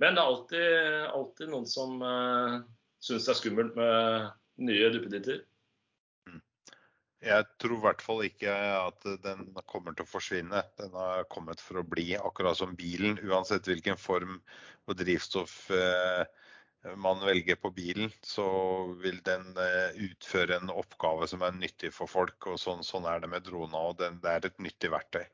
[0.00, 0.68] Men det er alltid,
[1.12, 2.58] alltid noen som eh,
[3.04, 4.28] syns det er skummelt med
[4.60, 5.42] nye duppeditter.
[6.28, 6.40] Mm.
[7.24, 10.62] Jeg tror i hvert fall ikke at den kommer til å forsvinne.
[10.80, 13.18] Den har kommet for å bli, akkurat som bilen.
[13.24, 14.38] Uansett hvilken form
[14.88, 16.24] og drivstoff eh,
[16.96, 18.46] man velger på bilen, så
[19.02, 22.48] vil den eh, utføre en oppgave som er nyttig for folk.
[22.48, 23.92] og Sånn, sånn er det med droner.
[23.92, 25.24] og Det er et nyttig verktøy.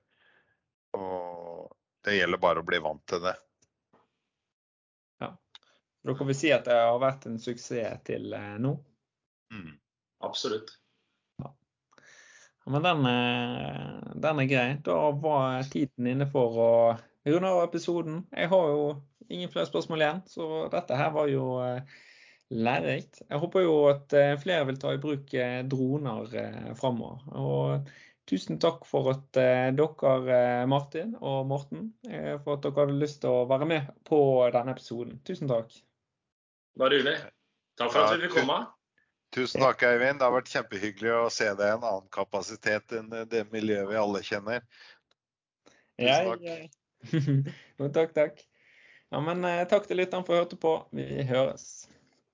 [0.99, 1.75] Og
[2.07, 3.35] Det gjelder bare å bli vant til det.
[6.07, 8.77] Da kan vi si at det har vært en suksess til eh, nå?
[9.51, 9.73] Mm.
[10.23, 10.71] Absolutt.
[11.43, 11.51] Ja.
[12.71, 14.69] Men den, eh, den, er grei.
[14.87, 16.69] Da var tiden inne for å
[17.27, 18.21] runde av episoden.
[18.31, 18.85] Jeg har jo
[19.27, 21.97] ingen flere spørsmål igjen, så dette her var jo eh,
[22.55, 23.25] lærerikt.
[23.27, 25.35] Jeg håper jo at flere vil ta i bruk
[25.67, 26.31] droner
[26.79, 27.25] framover.
[27.35, 27.91] Og
[28.31, 30.39] tusen takk for at dere,
[30.71, 31.91] Martin og Morten,
[32.45, 34.21] for at dere hadde lyst til å være med på
[34.55, 35.19] denne episoden.
[35.27, 35.75] Tusen takk.
[36.77, 37.19] Bare hyggelig.
[37.81, 38.59] Takk for at vi fikk komme.
[39.35, 40.21] Tusen takk, Eivind.
[40.21, 43.99] Det har vært kjempehyggelig å se deg i en annen kapasitet enn det miljøet vi
[44.01, 44.67] alle kjenner.
[45.97, 46.45] Tusen takk.
[47.07, 47.89] Ja, ja.
[47.95, 48.41] takk, takk.
[49.13, 50.73] Ja, men eh, takk til lytterne for at du hørte på.
[50.97, 51.86] Vi høres.